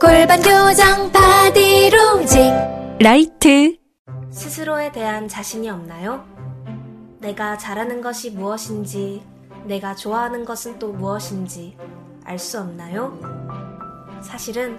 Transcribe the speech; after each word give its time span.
골반 0.00 0.40
교정 0.42 1.10
바디로직 1.12 2.52
라이트 3.00 3.76
스스로에 4.30 4.92
대한 4.92 5.28
자신이 5.28 5.70
없나요? 5.70 6.24
내가 7.20 7.56
잘하는 7.56 8.00
것이 8.00 8.30
무엇인지, 8.30 9.22
내가 9.64 9.94
좋아하는 9.94 10.44
것은 10.44 10.78
또 10.78 10.92
무엇인지 10.92 11.76
알 12.24 12.38
수 12.38 12.60
없나요? 12.60 13.18
사실은 14.22 14.78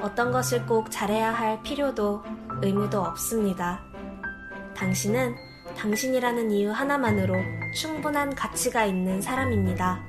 어떤 0.00 0.32
것을 0.32 0.66
꼭 0.66 0.90
잘해야 0.90 1.32
할 1.32 1.62
필요도 1.62 2.22
의무도 2.62 3.00
없습니다. 3.00 3.80
당신은 4.76 5.34
당신이라는 5.76 6.50
이유 6.50 6.70
하나만으로 6.70 7.34
충분한 7.74 8.34
가치가 8.34 8.84
있는 8.84 9.20
사람입니다. 9.20 10.00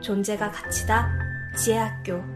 존재가 0.00 0.50
가치다. 0.50 1.10
지혜학교. 1.56 2.35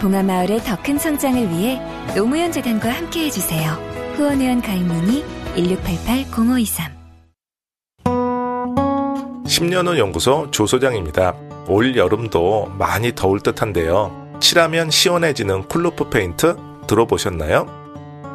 봉하마을의 0.00 0.60
더 0.64 0.76
큰 0.82 0.98
성장을 0.98 1.50
위해 1.50 1.80
노무현 2.16 2.50
재단과 2.52 2.90
함께 2.90 3.26
해 3.26 3.30
주세요. 3.30 3.72
후원회원 4.16 4.60
가입 4.62 4.82
문의 4.82 5.24
1688-0523 5.56 7.00
10년 9.46 9.86
후 9.88 9.98
연구소 9.98 10.50
조소장입니다. 10.50 11.34
올 11.68 11.96
여름도 11.96 12.72
많이 12.78 13.12
더울 13.14 13.40
듯한데요. 13.40 14.38
칠하면 14.40 14.90
시원해지는 14.90 15.68
쿨루프 15.68 16.08
페인트 16.08 16.56
들어보셨나요? 16.86 17.66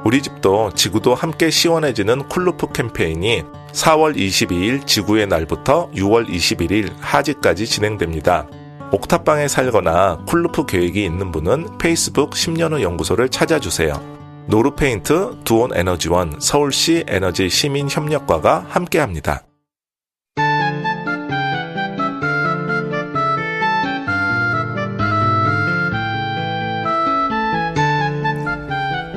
우리 0.06 0.22
집도 0.22 0.72
지구도 0.76 1.16
함께 1.16 1.50
시원해지는 1.50 2.28
쿨루프 2.30 2.72
캠페인이 2.74 3.44
4월 3.72 4.16
22일 4.16 4.86
지구의 4.86 5.26
날부터 5.28 5.90
6월 5.96 6.28
21일 6.30 6.92
하지까지 7.00 7.66
진행됩니다. 7.66 8.46
옥탑방에 8.92 9.48
살거나 9.48 10.26
쿨루프 10.28 10.66
계획이 10.66 11.04
있는 11.04 11.32
분은 11.32 11.78
페이스북 11.78 12.32
10년 12.32 12.74
후 12.74 12.82
연구소를 12.82 13.30
찾아주세요. 13.30 14.16
노루페인트, 14.48 15.40
두온 15.44 15.76
에너지원, 15.76 16.40
서울시 16.40 17.04
에너지 17.08 17.50
시민 17.50 17.90
협력과가 17.90 18.66
함께합니다. 18.70 19.44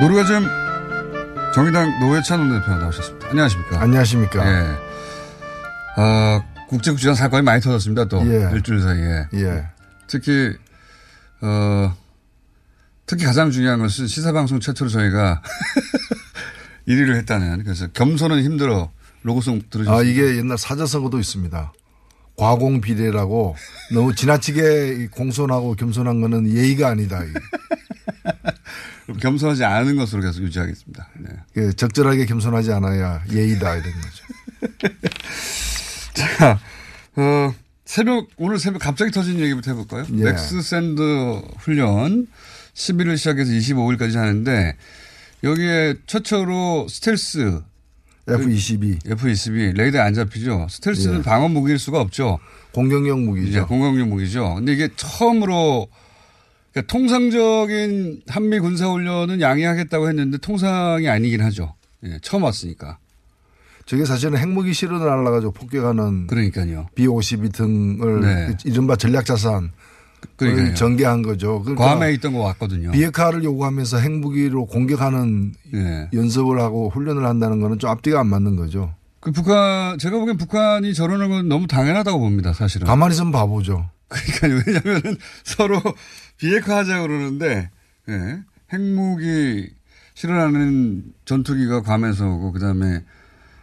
노르가즘 0.00 0.46
정의당 1.54 1.98
노회찬 2.00 2.40
원내대표 2.40 2.72
나오셨습니다. 2.76 3.28
안녕하십니까. 3.28 3.80
안녕하십니까. 3.80 4.46
예. 4.46 4.88
어, 6.00 6.40
국제국지관 6.68 7.14
사건이 7.14 7.42
많이 7.42 7.60
터졌습니다. 7.60 8.06
또 8.06 8.20
예. 8.26 8.50
일주일 8.54 8.80
사이에. 8.80 9.26
예. 9.34 9.66
특히 10.06 10.52
어 11.40 11.96
특히 13.06 13.24
가장 13.24 13.50
중요한 13.50 13.80
것은 13.80 14.06
시사방송 14.06 14.60
최초로 14.60 14.90
저희가 14.90 15.42
1위를 16.88 17.16
했다는 17.16 17.64
그래서 17.64 17.86
겸손은 17.88 18.42
힘들어 18.42 18.90
로고송 19.22 19.62
들으셨습니까? 19.70 19.98
아, 19.98 20.02
이게 20.02 20.36
옛날 20.36 20.58
사자성어도 20.58 21.18
있습니다. 21.18 21.72
과공 22.36 22.80
비례라고 22.80 23.56
너무 23.92 24.14
지나치게 24.14 24.98
이 25.00 25.06
공손하고 25.08 25.74
겸손한 25.74 26.20
거는 26.20 26.54
예의가 26.54 26.88
아니다. 26.88 27.20
겸손하지 29.20 29.64
않은 29.64 29.96
것으로 29.96 30.22
계속 30.22 30.42
유지하겠습니다. 30.42 31.08
네. 31.18 31.30
그 31.52 31.74
적절하게 31.74 32.26
겸손하지 32.26 32.72
않아야 32.72 33.22
예의다 33.30 33.76
이런 33.76 33.92
거죠. 33.92 34.24
자, 36.18 36.58
어, 37.16 37.54
새벽, 37.84 38.28
오늘 38.36 38.58
새벽 38.58 38.80
갑자기 38.80 39.12
터진 39.12 39.38
얘기부터 39.38 39.70
해볼까요? 39.70 40.04
예. 40.18 40.24
맥스선더 40.24 41.00
훈련 41.58 42.26
11일 42.74 43.16
시작해서 43.16 43.52
25일까지 43.52 44.16
하는데 44.16 44.76
여기에 45.44 45.94
최초로 46.06 46.88
스텔스 46.88 47.60
F-22 48.28 49.10
F-22 49.10 49.74
레이더에 49.74 50.00
안 50.00 50.12
잡히죠. 50.12 50.66
스텔스는 50.68 51.20
예. 51.20 51.22
방어 51.22 51.48
무기일 51.48 51.78
수가 51.78 52.00
없죠. 52.00 52.38
공격용 52.72 53.24
무기죠. 53.24 53.66
공격용 53.66 54.10
무기죠. 54.10 54.56
근데 54.56 54.72
이게 54.72 54.88
처음으로 54.96 55.88
그러니까 56.72 56.92
통상적인 56.92 58.22
한미 58.26 58.58
군사 58.58 58.88
훈련은 58.88 59.40
양해하겠다고 59.40 60.08
했는데 60.08 60.38
통상이 60.38 61.08
아니긴 61.08 61.42
하죠. 61.42 61.74
예, 62.04 62.18
처음 62.22 62.42
왔으니까. 62.42 62.98
저게 63.88 64.04
사실은 64.04 64.36
핵무기 64.36 64.74
실현을 64.74 65.06
날라가지고 65.06 65.52
폭격하는 65.52 66.26
그러니까요. 66.26 66.88
B-52 66.94 67.54
등을 67.54 68.20
네. 68.20 68.56
이른바 68.66 68.96
전략자산 68.96 69.72
그러니까요. 70.36 70.66
을 70.66 70.74
전개한 70.74 71.22
거죠. 71.22 71.62
그러니까 71.62 71.94
괌에 71.94 72.12
있던 72.12 72.34
거 72.34 72.40
왔거든요. 72.40 72.90
비핵화를 72.90 73.44
요구하면서 73.44 73.96
핵무기로 73.96 74.66
공격하는 74.66 75.54
예. 75.72 76.10
연습을 76.12 76.60
하고 76.60 76.90
훈련을 76.90 77.24
한다는 77.24 77.60
거는 77.60 77.78
좀 77.78 77.88
앞뒤가 77.88 78.20
안 78.20 78.26
맞는 78.26 78.56
거죠. 78.56 78.94
그 79.20 79.32
북한 79.32 79.96
제가 79.96 80.18
보기엔 80.18 80.36
북한이 80.36 80.92
저러는 80.92 81.30
건 81.30 81.48
너무 81.48 81.66
당연하다고 81.66 82.18
봅니다. 82.18 82.52
사실은. 82.52 82.86
가만히 82.86 83.14
있으면 83.14 83.32
바보죠. 83.32 83.88
그러니까 84.08 84.62
왜냐하면 84.66 85.16
서로 85.44 85.80
비핵화하자 86.36 87.00
그러는데 87.00 87.70
예. 88.10 88.38
핵무기 88.70 89.70
실현하는 90.12 91.04
전투기가 91.24 91.80
괌에서 91.80 92.28
오고 92.28 92.52
그다음에 92.52 93.02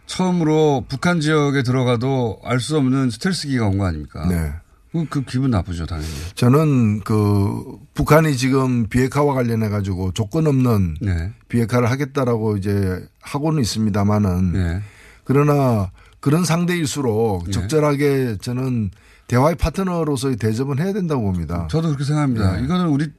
처음으로 0.06 0.86
북한 0.88 1.20
지역에 1.20 1.64
들어가도 1.64 2.40
알 2.44 2.60
수 2.60 2.78
없는 2.78 3.10
스텔스기가 3.10 3.68
온 3.68 3.78
거 3.78 3.86
아닙니까? 3.86 4.26
네. 4.28 4.54
그, 4.92 5.06
그 5.10 5.24
기분 5.24 5.52
나쁘죠 5.52 5.86
당연히. 5.86 6.08
저는 6.36 7.02
그 7.02 7.78
북한이 7.94 8.38
지금 8.38 8.88
비핵화와 8.88 9.34
관련해 9.34 9.68
가지고 9.70 10.12
조건 10.14 10.48
없는 10.48 10.96
네. 11.02 11.34
비핵화를 11.50 11.92
하겠다라고 11.92 12.56
이제 12.58 13.06
하고는 13.22 13.62
있습니다만은 13.62 14.54
네. 14.54 14.82
그러나 15.26 15.92
그런 16.22 16.46
상대일수록 16.46 17.46
네. 17.46 17.52
적절하게 17.52 18.38
저는 18.42 18.92
대화의 19.28 19.56
파트너로서의 19.56 20.38
대접은 20.38 20.80
해야 20.80 20.94
된다고 20.94 21.24
봅니다. 21.24 21.68
저도 21.70 21.88
그렇게 21.90 22.04
생각합니다. 22.06 22.56
네. 22.58 22.64
이거는 22.64 22.88
우리 22.88 23.12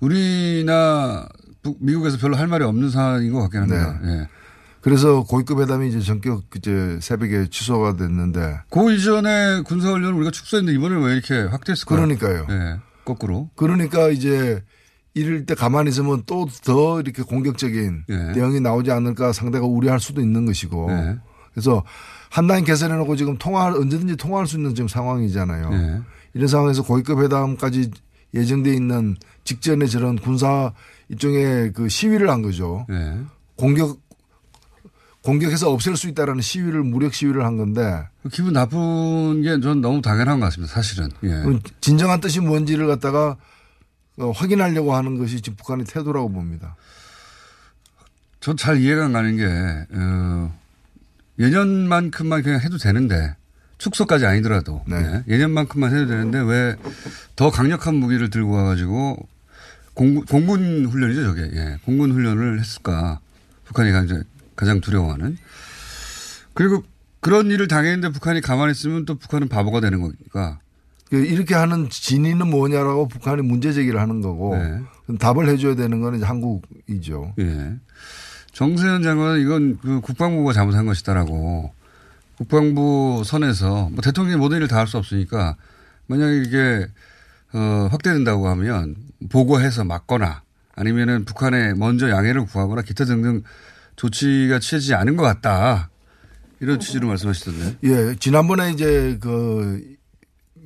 우리나 0.00 1.28
북- 1.62 1.76
미국에서 1.80 2.16
별로 2.18 2.36
할 2.36 2.48
말이 2.48 2.64
없는 2.64 2.90
사안인 2.90 3.32
것 3.32 3.40
같긴 3.42 3.60
합니다. 3.60 4.00
네. 4.02 4.26
예. 4.80 4.82
그래서 4.82 5.22
고위급 5.24 5.60
회담이 5.60 5.88
이제 5.88 6.00
전격 6.00 6.44
이제 6.56 6.98
새벽에 7.00 7.48
취소가 7.50 7.96
됐는데 7.96 8.60
그 8.70 8.92
이전에 8.92 9.62
군사훈련을 9.62 10.14
우리가 10.14 10.30
축소했는데 10.30 10.76
이번에 10.78 11.04
왜 11.04 11.12
이렇게 11.14 11.42
확대했을까요? 11.42 11.96
그러니까요. 11.98 12.46
예. 12.50 12.80
거꾸로. 13.04 13.50
그러니까 13.56 14.08
이제 14.08 14.62
이럴 15.14 15.44
때 15.44 15.54
가만히 15.54 15.90
있으면 15.90 16.22
또 16.26 16.46
더 16.64 17.00
이렇게 17.00 17.22
공격적인 17.22 18.04
네. 18.08 18.32
대응이 18.32 18.60
나오지 18.60 18.90
않을까 18.90 19.32
상대가 19.32 19.66
우려할 19.66 20.00
수도 20.00 20.20
있는 20.20 20.46
것이고 20.46 20.86
네. 20.90 21.16
그래서 21.52 21.82
한라인 22.30 22.64
개설해놓고 22.64 23.16
지금 23.16 23.36
통화할 23.36 23.72
언제든지 23.74 24.16
통화할 24.16 24.46
수 24.46 24.56
있는 24.56 24.74
지금 24.74 24.86
상황이잖아요. 24.88 25.70
네. 25.70 26.00
이런 26.34 26.46
상황에서 26.48 26.84
고위급 26.84 27.20
회담까지 27.20 27.90
예정돼 28.34 28.72
있는 28.72 29.16
직전에 29.42 29.86
저런 29.86 30.16
군사 30.16 30.72
일종의 31.08 31.72
그 31.72 31.88
시위를 31.88 32.30
한 32.30 32.42
거죠. 32.42 32.86
네. 32.88 33.18
공격 33.56 33.98
공격해서 35.22 35.70
없앨 35.70 35.96
수 35.96 36.08
있다라는 36.08 36.40
시위를 36.40 36.82
무력 36.82 37.12
시위를 37.14 37.44
한 37.44 37.56
건데 37.58 38.02
기분 38.32 38.54
나쁜 38.54 39.42
게 39.42 39.60
전 39.60 39.80
너무 39.80 40.00
당연한 40.00 40.40
것 40.40 40.46
같습니다. 40.46 40.72
사실은. 40.72 41.10
예. 41.24 41.42
진정한 41.80 42.20
뜻이 42.20 42.40
뭔지를 42.40 42.86
갖다가 42.86 43.36
어, 44.18 44.30
확인하려고 44.30 44.94
하는 44.94 45.18
것이 45.18 45.40
지금 45.40 45.56
북한의 45.56 45.86
태도라고 45.86 46.30
봅니다. 46.30 46.76
전 48.40 48.56
잘 48.56 48.78
이해가 48.80 49.04
안 49.06 49.12
가는 49.12 49.36
게, 49.36 49.44
어, 49.92 50.58
예년만큼만 51.38 52.42
그냥 52.42 52.60
해도 52.60 52.78
되는데, 52.78 53.34
축소까지 53.78 54.24
아니더라도, 54.26 54.82
네. 54.86 54.96
예, 54.96 55.34
예년만큼만 55.34 55.94
해도 55.94 56.06
되는데, 56.06 56.38
왜 56.40 56.74
더 57.36 57.50
강력한 57.50 57.94
무기를 57.96 58.28
들고 58.30 58.50
와가지고, 58.52 59.26
공군, 59.94 60.24
공군 60.26 60.86
훈련이죠, 60.86 61.22
저게. 61.24 61.42
예, 61.54 61.78
공군 61.84 62.12
훈련을 62.12 62.60
했을까. 62.60 63.20
북한이 63.66 63.92
가장, 63.92 64.22
가장 64.60 64.80
두려워하는. 64.82 65.38
그리고 66.52 66.84
그런 67.20 67.50
일을 67.50 67.66
당했는데 67.66 68.10
북한이 68.12 68.40
가만히 68.42 68.72
있으면 68.72 69.06
또 69.06 69.14
북한은 69.16 69.48
바보가 69.48 69.80
되는 69.80 70.00
거니까. 70.02 70.58
그 71.08 71.16
이렇게 71.16 71.54
하는 71.54 71.88
진위는 71.90 72.48
뭐냐라고 72.48 73.08
북한이 73.08 73.42
문제 73.42 73.72
제기를 73.72 74.00
하는 74.00 74.20
거고 74.20 74.56
네. 74.56 74.80
답을 75.18 75.48
해줘야 75.48 75.74
되는 75.74 76.00
건 76.00 76.14
이제 76.14 76.24
한국이죠. 76.24 77.34
예. 77.40 77.74
정세현 78.52 79.02
장관은 79.02 79.40
이건 79.40 79.78
그 79.82 80.00
국방부가 80.00 80.52
잘못한 80.52 80.86
것이다라고 80.86 81.72
국방부 82.36 83.22
선에서 83.24 83.88
뭐 83.90 84.00
대통령이 84.02 84.36
모든 84.38 84.58
일을 84.58 84.68
다 84.68 84.76
할 84.78 84.86
수 84.86 84.98
없으니까 84.98 85.56
만약에 86.06 86.42
이게 86.46 86.86
어, 87.52 87.88
확대된다고 87.90 88.48
하면 88.48 88.94
보고해서 89.30 89.84
막거나 89.84 90.42
아니면은 90.76 91.24
북한에 91.24 91.74
먼저 91.74 92.08
양해를 92.08 92.44
구하거나 92.46 92.82
기타 92.82 93.04
등등 93.04 93.42
조치가 94.00 94.60
취해지지 94.60 94.94
않은 94.94 95.16
것 95.16 95.24
같다. 95.24 95.90
이런 96.60 96.80
취지로 96.80 97.08
말씀하시던데. 97.08 97.76
예, 97.84 98.16
지난번에 98.18 98.70
이제 98.72 99.18
그 99.20 99.82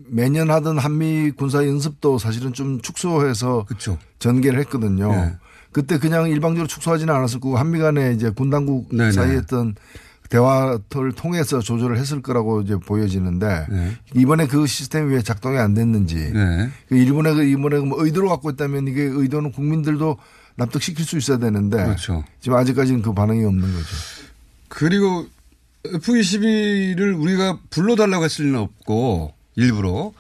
매년 0.06 0.50
하던 0.50 0.78
한미 0.78 1.32
군사 1.32 1.66
연습도 1.66 2.18
사실은 2.18 2.52
좀 2.52 2.80
축소해서 2.80 3.64
그렇죠. 3.64 3.98
전개를 4.20 4.60
했거든요. 4.60 5.10
네. 5.10 5.34
그때 5.72 5.98
그냥 5.98 6.28
일방적으로 6.30 6.68
축소하지는 6.68 7.12
않았을 7.12 7.40
거고 7.40 7.56
한미 7.56 7.80
간에 7.80 8.12
이제 8.12 8.30
군 8.30 8.50
당국 8.50 8.94
네네. 8.94 9.10
사이에 9.10 9.36
했던 9.38 9.74
대화를 10.30 11.12
통해서 11.16 11.60
조절을 11.60 11.98
했을 11.98 12.22
거라고 12.22 12.60
이제 12.60 12.76
보여지는데 12.76 13.66
네. 13.68 13.96
이번에 14.14 14.46
그 14.46 14.66
시스템이 14.66 15.12
왜 15.12 15.22
작동이 15.22 15.58
안 15.58 15.74
됐는지 15.74 16.32
네. 16.32 16.70
그 16.88 16.96
일본에 16.96 17.34
그 17.34 17.42
이번에 17.42 17.80
뭐 17.80 18.04
의도로 18.04 18.28
갖고 18.28 18.50
있다면 18.50 18.86
이게 18.86 19.02
의도는 19.02 19.50
국민들도 19.50 20.18
납득시킬 20.56 21.04
수 21.04 21.16
있어야 21.18 21.38
되는데 21.38 21.76
그렇죠. 21.84 22.24
지금 22.40 22.56
아직까지는 22.58 23.02
그 23.02 23.12
반응이 23.12 23.44
없는 23.44 23.72
거죠. 23.72 23.86
그리고 24.68 25.26
F-22를 25.86 27.20
우리가 27.20 27.58
불러달라고 27.70 28.24
했을 28.24 28.46
리는 28.46 28.58
없고 28.58 29.34
일부러 29.56 30.12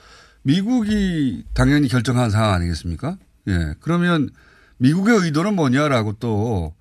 미국이 0.42 1.44
당연히 1.54 1.88
결정한 1.88 2.30
상황 2.30 2.52
아니겠습니까? 2.54 3.16
예. 3.48 3.74
그러면 3.80 4.30
미국의 4.78 5.16
의도는 5.18 5.54
뭐냐라고 5.54 6.14
또 6.20 6.74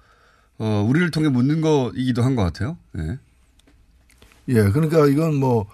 어, 0.58 0.86
우리를 0.88 1.10
통해 1.12 1.30
묻는 1.30 1.62
거이기도 1.62 2.24
한 2.24 2.36
것 2.36 2.44
같아요. 2.44 2.78
예. 2.98 3.18
예, 4.50 4.64
그러니까 4.72 5.08
이건 5.08 5.36
뭐, 5.36 5.68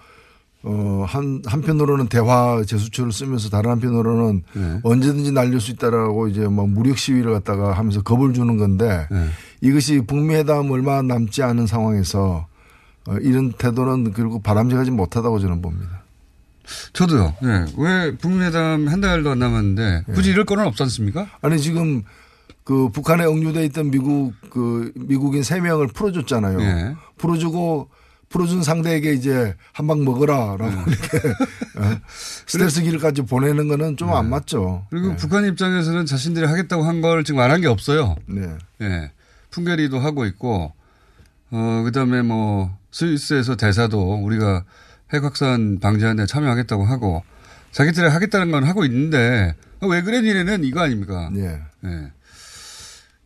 어, 0.62 1.04
한, 1.08 1.42
한편으로는 1.46 2.08
대화 2.08 2.62
제수처를 2.66 3.12
쓰면서 3.12 3.48
다른 3.48 3.70
한편으로는 3.70 4.42
네. 4.52 4.80
언제든지 4.82 5.32
날릴 5.32 5.58
수 5.60 5.70
있다라고 5.70 6.28
이제 6.28 6.46
뭐 6.46 6.66
무력 6.66 6.98
시위를 6.98 7.32
갖다가 7.32 7.72
하면서 7.72 8.02
겁을 8.02 8.34
주는 8.34 8.58
건데 8.58 9.06
네. 9.10 9.26
이것이 9.62 10.02
북미회담 10.02 10.70
얼마 10.70 11.00
남지 11.00 11.42
않은 11.42 11.66
상황에서 11.66 12.46
어, 13.08 13.14
이런 13.22 13.52
태도는 13.52 14.12
결국 14.12 14.42
바람직하지 14.42 14.90
못하다고 14.90 15.38
저는 15.38 15.62
봅니다. 15.62 16.02
저도요. 16.92 17.34
예. 17.42 17.64
왜 17.78 18.16
북미회담 18.16 18.86
한 18.86 19.00
달도 19.00 19.30
안 19.30 19.38
남았는데 19.38 20.04
굳이 20.14 20.30
이럴 20.30 20.44
거는 20.44 20.66
없지 20.66 20.82
않습니까? 20.84 21.26
아니 21.40 21.58
지금 21.58 22.02
그 22.64 22.90
북한에 22.90 23.24
억류돼 23.24 23.64
있던 23.66 23.90
미국 23.90 24.34
그 24.50 24.92
미국인 24.94 25.42
세 25.42 25.58
명을 25.60 25.88
풀어줬잖아요. 25.88 26.60
예. 26.60 26.94
풀어주고 27.16 27.88
풀어준 28.30 28.62
상대에게 28.62 29.12
이제 29.12 29.54
한 29.72 29.86
방 29.90 30.04
먹어라라고 30.04 30.64
이렇게 30.88 31.18
어, 31.76 32.00
스트레스기를까지 32.46 33.22
보내는 33.22 33.66
거는 33.68 33.96
좀안 33.96 34.30
맞죠. 34.30 34.86
그리고 34.90 35.16
북한 35.16 35.44
입장에서는 35.44 36.06
자신들이 36.06 36.46
하겠다고 36.46 36.84
한 36.84 37.00
걸 37.00 37.24
지금 37.24 37.40
안 37.40 37.50
한 37.50 37.60
게 37.60 37.66
없어요. 37.66 38.14
네. 38.26 38.56
예. 38.82 39.10
풍계리도 39.50 39.98
하고 39.98 40.26
있고, 40.26 40.72
어, 41.50 41.82
그 41.84 41.90
다음에 41.90 42.22
뭐, 42.22 42.70
스위스에서 42.92 43.56
대사도 43.56 44.22
우리가 44.22 44.64
핵 45.12 45.24
확산 45.24 45.80
방지하는 45.80 46.22
데 46.22 46.26
참여하겠다고 46.26 46.84
하고, 46.84 47.24
자기들이 47.72 48.06
하겠다는 48.08 48.52
건 48.52 48.62
하고 48.62 48.84
있는데, 48.84 49.56
왜 49.82 50.02
그래 50.02 50.20
니네는 50.20 50.62
이거 50.62 50.82
아닙니까? 50.82 51.30
네. 51.32 51.60
예. 51.84 52.12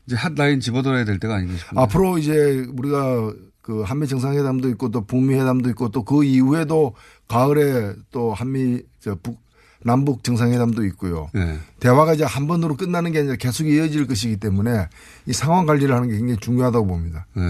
이제 0.06 0.16
핫라인 0.16 0.60
집어들어야 0.60 1.04
될 1.04 1.18
때가 1.18 1.34
아닌가 1.34 1.54
싶습니다. 1.58 1.82
앞으로 1.82 2.16
이제 2.16 2.64
우리가 2.74 3.32
그 3.64 3.80
한미 3.82 4.06
정상회담도 4.06 4.68
있고 4.70 4.90
또 4.90 5.06
북미 5.06 5.34
회담도 5.34 5.70
있고 5.70 5.88
또 5.88 6.04
그 6.04 6.22
이후에도 6.22 6.94
가을에 7.28 7.94
또 8.12 8.34
한미 8.34 8.82
저 9.00 9.14
북 9.16 9.42
남북 9.86 10.22
정상회담도 10.24 10.84
있고요. 10.86 11.28
예. 11.36 11.58
대화가 11.80 12.14
이제 12.14 12.24
한 12.24 12.46
번으로 12.46 12.76
끝나는 12.76 13.12
게 13.12 13.20
아니라 13.20 13.36
계속 13.36 13.66
이어질 13.66 14.06
것이기 14.06 14.36
때문에 14.38 14.88
이 15.26 15.32
상황 15.32 15.66
관리를 15.66 15.94
하는 15.94 16.08
게 16.08 16.16
굉장히 16.16 16.40
중요하다고 16.40 16.86
봅니다. 16.86 17.26
예. 17.36 17.40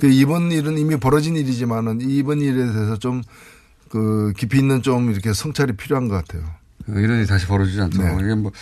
그 0.00 0.06
이번 0.08 0.50
일은 0.52 0.78
이미 0.78 0.96
벌어진 0.96 1.36
일이지만은 1.36 2.00
이번 2.00 2.40
일에 2.40 2.54
대해서 2.72 2.96
좀 2.96 3.22
그 3.88 4.32
깊이 4.36 4.58
있는 4.58 4.82
좀 4.82 5.10
이렇게 5.10 5.32
성찰이 5.32 5.72
필요한 5.72 6.08
것 6.08 6.14
같아요. 6.16 6.44
이런 6.88 7.18
일이 7.18 7.26
다시 7.26 7.46
벌어지지 7.46 7.80
않도록. 7.80 8.06
네. 8.18 8.24
이게 8.24 8.34
뭐, 8.34 8.52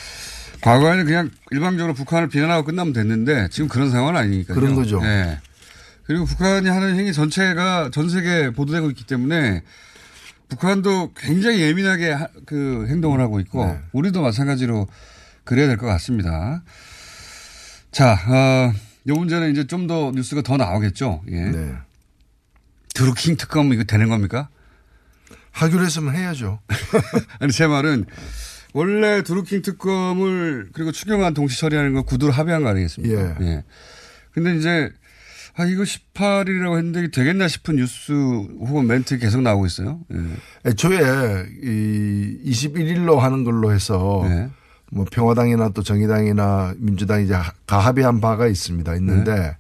과거에는 0.62 1.04
그냥 1.04 1.31
일방적으로 1.50 1.94
북한을 1.94 2.28
비난하고 2.28 2.64
끝나면 2.64 2.93
됐는데 2.93 3.48
지금 3.50 3.69
그런 3.69 3.90
상황은 3.90 4.16
아니니까요. 4.16 4.54
그런 4.54 4.75
거죠. 4.75 5.00
예. 5.02 5.40
그리고 6.06 6.25
북한이 6.25 6.69
하는 6.69 6.97
행위 6.97 7.12
전체가 7.12 7.91
전 7.93 8.08
세계에 8.08 8.50
보도되고 8.50 8.91
있기 8.91 9.05
때문에 9.06 9.62
북한도 10.49 11.12
굉장히 11.17 11.61
예민하게 11.61 12.12
하- 12.12 12.29
그 12.47 12.87
행동을 12.88 13.20
하고 13.20 13.41
있고 13.41 13.64
네. 13.67 13.81
우리도 13.93 14.23
마찬가지로 14.23 14.87
그래야 15.44 15.67
될 15.67 15.76
것 15.76 15.87
같습니다. 15.87 16.62
자, 17.91 18.12
어, 18.12 18.73
이 19.05 19.11
문제는 19.12 19.50
이제 19.53 19.67
좀 19.67 19.87
더 19.87 20.12
뉴스가 20.14 20.43
더 20.43 20.56
나오겠죠. 20.56 21.23
예. 21.31 21.41
네. 21.50 21.75
드루킹 22.94 23.37
특검 23.37 23.73
이거 23.73 23.85
되는 23.85 24.08
겁니까? 24.08 24.49
하기로 25.53 25.85
했으면 25.85 26.14
해야죠. 26.14 26.61
아니 27.41 27.53
제 27.53 27.67
말은 27.67 28.05
원래 28.73 29.23
드루킹 29.23 29.62
특검을 29.62 30.69
그리고 30.73 30.93
추경안 30.93 31.35
동시 31.35 31.58
처리하는 31.61 31.94
거 31.94 32.03
구두로 32.03 32.32
합의한 32.32 32.62
거 32.62 32.69
아니겠습니까? 32.69 33.37
예. 33.41 33.64
근데 34.32 34.56
이제 34.56 34.91
아 35.58 35.64
이거 35.64 35.85
18일이라고 35.85 36.76
했는데 36.76 37.11
되겠나 37.11 37.49
싶은 37.49 37.77
뉴스 37.77 38.13
혹은 38.13 38.86
멘트 38.86 39.19
계속 39.19 39.41
나오고 39.41 39.65
있어요. 39.67 40.01
예. 40.13 40.70
애초에 40.70 41.46
이 41.63 42.39
21일로 42.44 43.17
하는 43.17 43.43
걸로 43.43 43.72
해서 43.72 44.25
네. 44.29 44.51
뭐 44.93 45.06
평화당이나 45.10 45.70
또 45.70 45.82
정의당이나 45.82 46.75
민주당이 46.77 47.25
이제 47.25 47.34
가합의한 47.67 48.20
바가 48.20 48.46
있습니다. 48.48 48.94
있는데 48.96 49.34
네. 49.34 49.56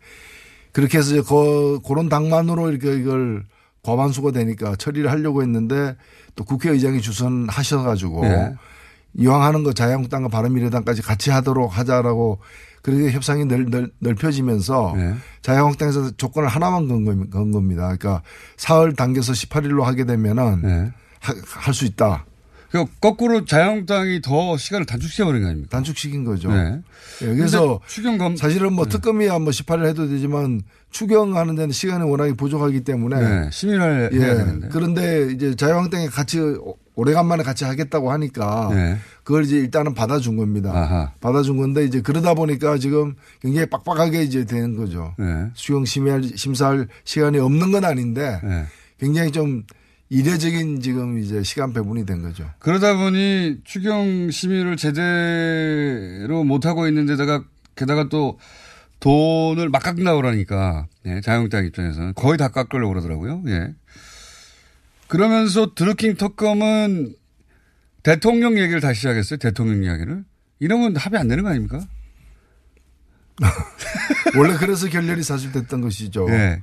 그렇게 0.72 0.98
해서 0.98 1.12
이제 1.12 1.22
그, 1.26 1.80
그런 1.86 2.10
당만으로 2.10 2.70
이렇게 2.70 2.94
이걸 2.94 3.44
과반수가 3.82 4.32
되니까 4.32 4.76
처리를 4.76 5.10
하려고 5.10 5.42
했는데 5.42 5.96
또 6.34 6.44
국회의장이 6.44 7.00
주선하셔 7.00 7.82
가지고 7.82 8.20
네. 8.22 8.54
이왕 9.14 9.42
하는 9.42 9.62
거 9.62 9.72
자유한국당과 9.72 10.28
바른미래당까지 10.28 11.00
같이 11.00 11.30
하도록 11.30 11.76
하자라고 11.76 12.40
그렇게 12.86 13.10
협상이 13.10 13.44
넓, 13.46 13.68
넓, 13.68 13.90
넓혀지면서 13.98 14.94
네. 14.96 15.14
자유한국당에서 15.42 16.12
조건을 16.12 16.48
하나만 16.48 16.86
건, 16.86 17.04
겁- 17.04 17.30
건 17.30 17.50
겁니다. 17.50 17.82
그러니까 17.98 18.22
사흘 18.56 18.94
당겨서 18.94 19.32
18일로 19.32 19.82
하게 19.82 20.04
되면은 20.04 20.62
네. 20.62 20.92
할수 21.20 21.84
있다. 21.84 22.24
그 22.70 22.84
거꾸로 23.00 23.44
자유한국당이 23.44 24.20
더 24.22 24.56
시간을 24.56 24.86
단축시켜버린 24.86 25.42
거 25.42 25.48
아닙니까? 25.48 25.68
단축시킨 25.76 26.24
거죠. 26.24 26.52
네. 26.52 26.80
예, 27.22 27.26
그래서 27.34 27.80
추경 27.88 28.18
검 28.18 28.36
사실은 28.36 28.72
뭐 28.72 28.86
특검이야 28.86 29.38
뭐 29.40 29.50
18일 29.50 29.86
해도 29.86 30.06
되지만 30.08 30.60
추경하는 30.90 31.56
데는 31.56 31.72
시간이 31.72 32.08
워낙에 32.08 32.34
부족하기 32.34 32.82
때문에 32.84 33.18
네. 33.20 33.50
심의를 33.50 34.10
예. 34.12 34.16
해야 34.18 34.34
되는데. 34.36 34.68
그런데 34.70 35.32
이제 35.32 35.56
자유한국당이 35.56 36.06
같이 36.06 36.38
오래간만에 36.96 37.42
같이 37.42 37.64
하겠다고 37.64 38.10
하니까 38.10 38.70
네. 38.72 38.96
그걸 39.22 39.44
이제 39.44 39.56
일단은 39.56 39.94
받아준 39.94 40.36
겁니다. 40.36 40.72
아하. 40.72 41.12
받아준 41.20 41.58
건데 41.58 41.84
이제 41.84 42.00
그러다 42.00 42.34
보니까 42.34 42.78
지금 42.78 43.14
굉장히 43.40 43.68
빡빡하게 43.68 44.22
이제 44.24 44.44
되는 44.44 44.76
거죠. 44.76 45.14
네. 45.18 45.50
수용 45.54 45.84
심의할 45.84 46.22
심사할 46.34 46.88
시간이 47.04 47.38
없는 47.38 47.70
건 47.70 47.84
아닌데 47.84 48.40
네. 48.42 48.64
굉장히 48.98 49.30
좀 49.30 49.62
이례적인 50.08 50.80
지금 50.80 51.18
이제 51.18 51.42
시간 51.42 51.72
배분이 51.72 52.06
된 52.06 52.22
거죠. 52.22 52.48
그러다 52.60 52.96
보니 52.96 53.58
추경 53.64 54.30
심의를 54.30 54.76
제대로 54.76 56.44
못 56.44 56.64
하고 56.64 56.88
있는 56.88 57.06
데다가 57.06 57.44
게다가 57.74 58.08
또 58.08 58.38
돈을 59.00 59.68
막 59.68 59.82
깎는다고 59.82 60.16
그러니까 60.16 60.86
예, 61.04 61.20
자유한국당 61.20 61.66
입장에서는 61.66 62.14
거의 62.14 62.38
다 62.38 62.48
깎으려고 62.48 62.92
그러더라고요. 62.92 63.42
예. 63.48 63.74
그러면서 65.08 65.74
드루킹 65.74 66.16
특검은 66.16 67.14
대통령 68.02 68.58
얘기를 68.58 68.80
다시 68.80 69.00
시작했어요. 69.00 69.38
대통령 69.38 69.82
이야기를. 69.82 70.24
이러면 70.60 70.96
합의 70.96 71.18
안 71.18 71.28
되는 71.28 71.42
거 71.42 71.50
아닙니까? 71.50 71.84
원래 74.38 74.56
그래서 74.56 74.88
결렬이 74.88 75.22
사실 75.22 75.52
됐던 75.52 75.80
것이죠. 75.80 76.26
예. 76.30 76.62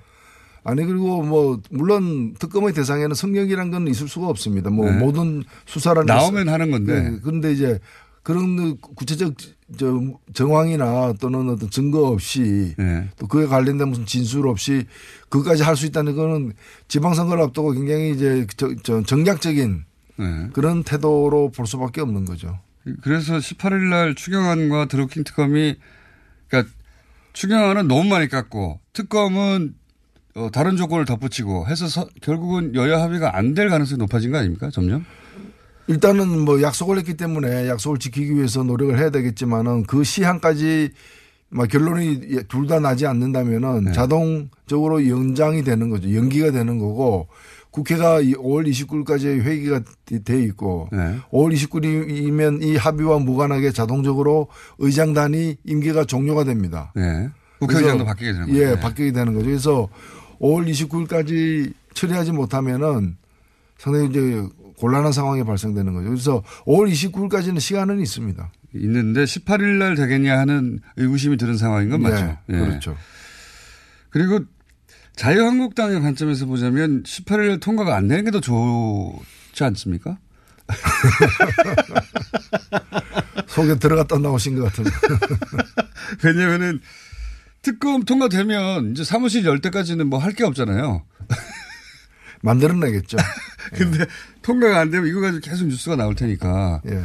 아니 0.64 0.86
그리고 0.86 1.22
뭐 1.22 1.62
물론 1.70 2.34
특검의 2.36 2.74
대상에는 2.74 3.14
성역이란 3.14 3.72
건 3.72 3.88
있을 3.88 4.08
수가 4.08 4.28
없습니다. 4.28 4.70
뭐 4.70 4.90
네. 4.90 4.98
모든 4.98 5.44
수사라는 5.66 6.06
나오면 6.06 6.50
하는 6.50 6.72
건데. 6.72 7.02
네. 7.02 7.20
그런데 7.22 7.52
이제 7.52 7.80
그런 8.24 8.78
구체적 8.78 9.34
저 9.78 10.00
정황이나 10.34 11.14
또는 11.20 11.50
어떤 11.50 11.70
증거 11.70 12.08
없이 12.08 12.74
예. 12.80 13.10
또 13.18 13.28
그에 13.28 13.46
관련된 13.48 13.90
무슨 13.90 14.06
진술 14.06 14.48
없이 14.48 14.86
그까지 15.30 15.64
할 15.64 15.76
수 15.76 15.86
있다는 15.88 16.16
거는 16.16 16.54
지방선거를 16.88 17.44
앞두고 17.44 17.72
굉장히 17.72 18.12
이제 18.12 18.48
저, 18.56 18.74
저 18.84 19.02
정략적인 19.04 19.84
예. 20.20 20.50
그런 20.54 20.84
태도로 20.84 21.52
볼 21.52 21.68
수밖에 21.68 22.02
없는 22.02 22.26
거죠. 22.26 22.60
그래서 23.02 23.38
18일 23.38 23.90
날 23.90 24.14
추경안과 24.16 24.86
드루킹 24.86 25.24
특검이 25.24 25.76
그러니까 26.48 26.74
추경안은 27.34 27.88
너무 27.88 28.04
많이 28.10 28.28
깎고 28.28 28.80
특검은 28.94 29.76
어, 30.36 30.50
다른 30.52 30.78
조건을 30.78 31.06
덧붙이고 31.06 31.68
해서 31.68 31.88
서- 31.88 32.10
결국은 32.22 32.74
여야 32.76 33.02
합의가 33.02 33.36
안 33.38 33.54
될 33.54 33.70
가능성이 33.70 34.00
높아진 34.00 34.32
거 34.32 34.38
아닙니까? 34.40 34.70
점점? 34.72 35.06
일단은 35.88 36.40
뭐 36.46 36.62
약속을 36.62 36.98
했기 36.98 37.16
때문에 37.16 37.68
약속을 37.68 38.00
지키기 38.00 38.36
위해서 38.36 38.64
노력을 38.64 38.98
해야 38.98 39.10
되겠지만은 39.10 39.84
그 39.84 40.04
시한까지 40.04 40.92
막 41.50 41.68
결론이 41.68 42.46
둘 42.48 42.68
다 42.68 42.80
나지 42.80 43.06
않는다면은 43.06 43.86
네. 43.86 43.92
자동적으로 43.92 45.08
연장이 45.08 45.64
되는 45.64 45.90
거죠. 45.90 46.14
연기가 46.16 46.52
되는 46.52 46.80
거고 46.80 47.28
국회가 47.70 48.22
5월 48.22 48.68
29일까지 48.70 49.42
회기가 49.42 49.82
돼 50.24 50.44
있고 50.44 50.88
네. 50.92 51.18
5월 51.32 51.54
29일이면 51.54 52.64
이 52.64 52.76
합의와 52.76 53.20
무관하게 53.20 53.72
자동적으로 53.72 54.48
의장단이 54.80 55.58
임기가 55.66 56.06
종료가 56.06 56.44
됩니다. 56.44 56.92
네. 56.96 57.30
국회의장도 57.60 58.06
바뀌게 58.06 58.32
되는 58.32 58.48
거죠. 58.48 58.60
예, 58.60 58.66
네. 58.68 58.80
바뀌게 58.80 59.12
되는 59.12 59.34
거죠. 59.34 59.46
그래서 59.46 59.90
5월 60.40 60.68
29일까지 60.70 61.74
처리하지 61.94 62.32
못하면은 62.32 63.18
상당히 63.78 64.10
이제 64.10 64.44
곤란한 64.78 65.12
상황이 65.12 65.44
발생되는 65.44 65.94
거죠. 65.94 66.10
그래서 66.10 66.44
5월 66.66 66.92
29일까지는 66.92 67.60
시간은 67.60 68.00
있습니다. 68.02 68.52
있는데 68.76 69.24
18일 69.24 69.78
날 69.78 69.96
되겠냐 69.96 70.38
하는 70.40 70.80
의구심이 70.98 71.38
드는 71.38 71.58
상황인 71.58 71.90
건 71.90 72.02
맞죠. 72.02 72.38
예, 72.50 72.56
예. 72.56 72.60
그렇죠. 72.60 72.98
그리고 74.10 74.40
자유한국당의 75.16 76.02
관점에서 76.02 76.48
보자면 76.48 77.04
18일 77.04 77.62
통과가 77.62 77.96
안 77.96 78.08
되는 78.08 78.24
게 78.26 78.32
더 78.32 78.40
좋지 78.40 79.64
않습니까? 79.64 80.18
속에 83.48 83.78
들어갔다 83.78 84.18
나오신 84.18 84.56
것 84.58 84.64
같은데. 84.66 84.90
왜냐면은 86.24 86.80
특검 87.62 88.04
통과되면 88.04 88.92
이제 88.92 89.04
사무실 89.04 89.46
열 89.46 89.60
때까지는 89.60 90.08
뭐 90.08 90.20
할 90.20 90.34
게 90.34 90.44
없잖아요. 90.44 91.04
만들어내겠죠. 92.44 93.18
근데 93.74 94.06
통과가 94.42 94.80
안 94.80 94.92
되면 94.92 95.08
이거 95.10 95.22
가지고 95.22 95.42
계속 95.42 95.66
뉴스가 95.68 95.96
나올 95.96 96.14
테니까. 96.16 96.82
예. 96.88 97.04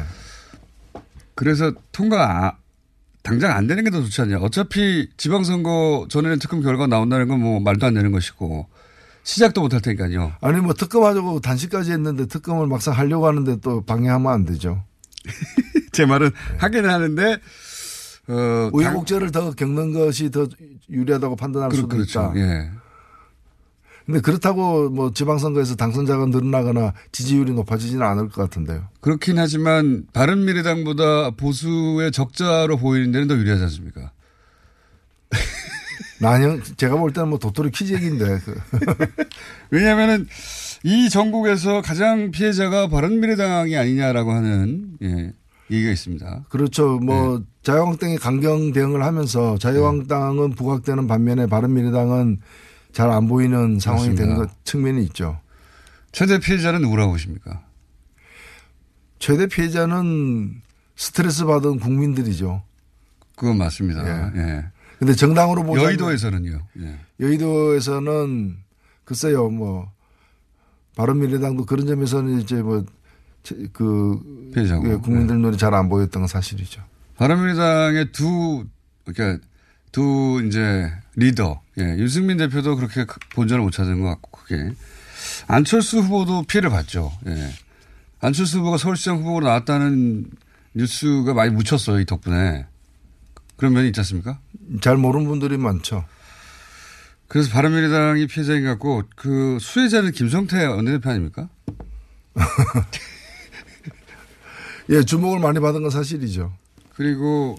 그래서 1.35 1.73
통과 1.93 2.47
아- 2.47 2.57
당장 3.23 3.53
안 3.57 3.67
되는 3.67 3.85
게 3.85 3.91
더 3.91 4.03
좋지 4.03 4.21
않냐. 4.23 4.39
어차피 4.39 5.09
지방선거 5.17 6.07
전에는 6.11 6.39
특검 6.39 6.61
결과 6.63 6.87
나온다는 6.87 7.29
건 7.29 7.41
뭐 7.41 7.61
말도 7.61 7.87
안 7.87 7.95
되는 7.95 8.11
것이고 8.11 8.67
시작도 9.23 9.61
못 9.61 9.73
할 9.75 9.81
테니까요. 9.81 10.33
아니 10.41 10.61
뭐 10.61 10.75
특검하자고 10.75 11.41
단식까지 11.41 11.93
했는데 11.93 12.27
특검을 12.27 12.67
막상 12.67 12.95
하려고 12.95 13.27
하는데 13.27 13.61
또 13.61 13.83
방해하면 13.85 14.33
안 14.33 14.45
되죠. 14.45 14.83
제 15.93 16.05
말은 16.07 16.31
하기는 16.59 16.89
하는데 16.91 17.39
어, 18.29 18.71
우여곡절을 18.73 19.31
더 19.31 19.53
겪는 19.53 19.93
것이 19.93 20.31
더 20.31 20.49
유리하다고 20.91 21.37
판단할 21.37 21.69
그, 21.71 21.77
수도 21.77 21.89
그렇죠. 21.89 22.33
있다. 22.35 22.41
예. 22.41 22.71
근데 24.09 24.23
그렇다고 24.23 24.89
뭐 24.89 25.13
지방선거에서 25.13 25.77
당선자가 25.77 26.27
늘어나거나 26.27 26.95
지지율이 27.13 27.53
높아지지는 27.53 28.07
않을 28.07 28.31
것 28.31 28.41
같은데요. 28.41 28.89
그렇긴 29.03 29.39
하지만 29.39 30.07
바른 30.15 30.47
미래당보다 30.47 31.33
보수의 31.33 32.11
적자로 32.11 32.79
보이는 32.79 33.13
데는 33.13 33.29
더 33.29 33.37
유리하지 33.37 33.65
않습니까? 33.65 34.13
난영 36.23 36.63
제가 36.79 36.97
볼 36.97 37.13
때는 37.13 37.29
뭐 37.29 37.39
도토리 37.39 37.71
키재기인데 37.71 38.41
그. 38.47 38.59
왜냐하면은 39.71 40.27
이 40.85 41.11
전국에서 41.11 41.83
가장 41.83 42.31
피해자가 42.31 42.89
바른미래당이 42.89 43.77
아니냐라고 43.77 44.33
하는 44.33 44.97
예, 45.03 45.35
얘기가 45.71 45.91
있습니다. 45.91 46.45
그렇죠. 46.49 46.99
뭐 46.99 47.41
네. 47.41 47.45
자유한국당이 47.63 48.17
강경 48.17 48.73
대응을 48.73 49.05
하면서 49.05 49.59
자유한국당은 49.59 50.53
부각되는 50.53 51.07
반면에 51.07 51.47
바른미래당은 51.47 52.39
잘 52.99 53.11
안 53.13 53.29
보이는 53.29 53.79
상황이 53.79 54.09
맞습니다. 54.09 54.35
것 54.35 54.65
측면이 54.65 55.05
있죠. 55.05 55.41
최대 56.11 56.41
피해자는 56.41 56.81
누구라고 56.81 57.13
보십니까? 57.13 57.63
최대 59.21 59.47
피해자는 59.47 60.61
스트레스 60.97 61.45
받은 61.45 61.79
국민들이죠. 61.79 62.65
그건 63.37 63.57
맞습니다. 63.59 64.35
예. 64.37 64.65
근데 64.99 65.15
정당으로 65.15 65.63
보자면 65.63 65.85
여의도에서는요. 65.85 66.61
예. 66.81 66.99
여의도에서는 67.21 68.57
글쎄요, 69.05 69.49
뭐 69.49 69.93
바른미래당도 70.97 71.67
그런 71.67 71.87
점에서는 71.87 72.41
이제 72.41 72.61
뭐그 72.63 74.51
피해자고. 74.55 74.89
네. 74.89 74.97
국민들 74.97 75.39
눈에 75.39 75.57
잘안 75.57 75.89
보였던 75.89 76.23
건 76.23 76.27
사실이죠. 76.27 76.83
바른미래당의 77.15 78.11
두, 78.11 78.67
그러니까 79.05 79.47
두 79.93 80.43
이제 80.47 80.91
리더, 81.17 81.61
예, 81.79 81.83
유승민 81.99 82.37
대표도 82.37 82.77
그렇게 82.77 83.05
크- 83.05 83.19
본전을 83.35 83.63
못 83.65 83.71
찾은 83.71 84.01
것 84.01 84.09
같고, 84.09 84.31
그게. 84.43 84.73
안철수 85.47 85.99
후보도 86.01 86.43
피해를 86.45 86.71
봤죠. 86.71 87.13
예. 87.27 87.51
안철수 88.21 88.59
후보가 88.59 88.79
서울시장 88.79 89.19
후보로 89.19 89.47
나왔다는 89.47 90.27
뉴스가 90.75 91.35
많이 91.35 91.51
묻혔어요, 91.53 92.01
이 92.01 92.05
덕분에. 92.05 92.67
그런 93.57 93.73
면이 93.73 93.89
있지 93.89 94.01
않습니까? 94.01 94.39
잘 94.81 94.97
모르는 94.97 95.27
분들이 95.27 95.57
많죠. 95.57 96.05
그래서 97.27 97.51
바른미래당이 97.51 98.27
피해자인 98.27 98.65
것 98.65 98.71
같고, 98.71 99.03
그 99.17 99.59
수혜자는 99.61 100.13
김성태 100.13 100.65
원내대표 100.67 101.11
아닙니까? 101.11 101.49
예, 104.91 105.03
주목을 105.03 105.39
많이 105.41 105.61
받은 105.61 105.83
건 105.83 105.91
사실이죠. 105.91 106.53
그리고 106.95 107.57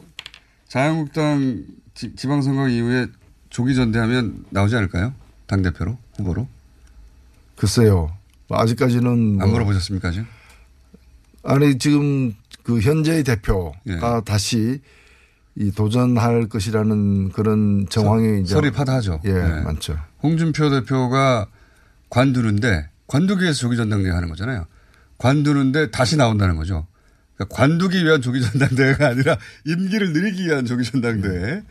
자유한국당 0.68 1.64
지, 2.00 2.16
지방선거 2.16 2.70
이후에 2.70 3.08
조기 3.50 3.76
전대하면 3.76 4.46
나오지 4.52 4.74
않을까요? 4.74 5.14
당 5.48 5.62
대표로? 5.62 5.98
후보로? 6.16 6.48
글쎄요. 7.58 8.16
뭐 8.48 8.58
아직까지는 8.58 9.34
뭐 9.36 9.44
안 9.44 9.52
물어보셨습니까, 9.52 10.08
아직? 10.08 10.26
아니 11.44 11.78
지금 11.78 12.34
그 12.64 12.80
현재의 12.80 13.26
대표가 13.26 13.74
예. 13.88 14.00
다시 14.24 14.80
이 15.56 15.72
도전할 15.74 16.48
것이라는 16.48 17.34
그런 17.34 17.86
정황이 17.90 18.44
이제 18.44 18.54
설이 18.54 18.72
파다하죠. 18.72 19.20
예, 19.26 19.34
네. 19.34 19.62
많죠. 19.64 20.00
홍준표 20.24 20.70
대표가 20.70 21.48
관두는데 22.10 22.88
관두기에서 23.08 23.56
조기 23.56 23.76
전당대회 23.76 24.14
하는 24.14 24.30
거잖아요. 24.30 24.68
관두는데 25.18 25.92
다시 25.92 26.16
나온다는 26.16 26.56
거죠. 26.56 26.88
그러니까 27.36 27.54
관두기 27.58 28.06
위한 28.06 28.22
조기 28.22 28.42
전당대회가 28.42 29.10
아니라 29.10 29.38
임기를 29.66 30.14
늘리기 30.14 30.46
위한 30.46 30.66
조기 30.66 30.86
전당대회. 30.86 31.62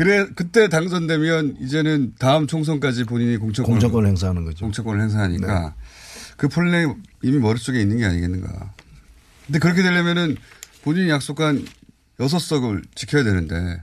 그래 0.00 0.26
그때 0.34 0.70
당선되면 0.70 1.58
이제는 1.60 2.14
다음 2.18 2.46
총선까지 2.46 3.04
본인이 3.04 3.36
공천권을 3.36 3.74
공천권 3.74 4.06
행사하는 4.06 4.46
거죠. 4.46 4.64
공천권을 4.64 4.98
행사하니까 4.98 5.74
그 6.38 6.48
플랜이 6.48 6.90
이미 7.22 7.38
머릿속에 7.38 7.78
있는 7.78 7.98
게 7.98 8.06
아니겠는가. 8.06 8.72
근데 9.44 9.58
그렇게 9.58 9.82
되려면은 9.82 10.38
본인이 10.84 11.10
약속한 11.10 11.66
여섯 12.18 12.38
석을 12.38 12.80
지켜야 12.94 13.24
되는데 13.24 13.82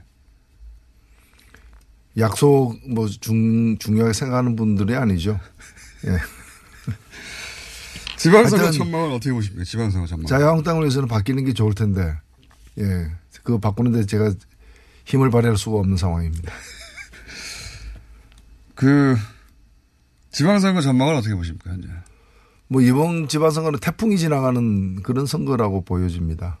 약속 2.18 2.76
뭐 2.92 3.06
중, 3.06 3.78
중요하게 3.78 4.12
생각하는 4.12 4.56
분들이 4.56 4.96
아니죠. 4.96 5.38
예. 6.04 6.18
지방선거 8.18 8.72
전망은 8.72 9.12
어떻게 9.12 9.32
보십니까? 9.32 9.62
지방선거 9.62 10.08
전망. 10.08 10.26
자유한국당을 10.26 10.82
위해서는 10.82 11.06
바뀌는 11.06 11.44
게 11.44 11.52
좋을 11.52 11.74
텐데, 11.74 12.12
예. 12.80 13.06
그거 13.44 13.60
바꾸는데 13.60 14.06
제가 14.06 14.32
힘을 15.08 15.30
발휘할 15.30 15.56
수가 15.56 15.78
없는 15.78 15.96
상황입니다. 15.96 16.52
그 18.74 19.16
지방선거 20.30 20.82
전망을 20.82 21.14
어떻게 21.14 21.34
보십니까 21.34 21.70
현재? 21.70 21.88
뭐 22.68 22.82
이번 22.82 23.26
지방선거는 23.26 23.80
태풍이 23.80 24.18
지나가는 24.18 25.02
그런 25.02 25.26
선거라고 25.26 25.82
보여집니다. 25.82 26.58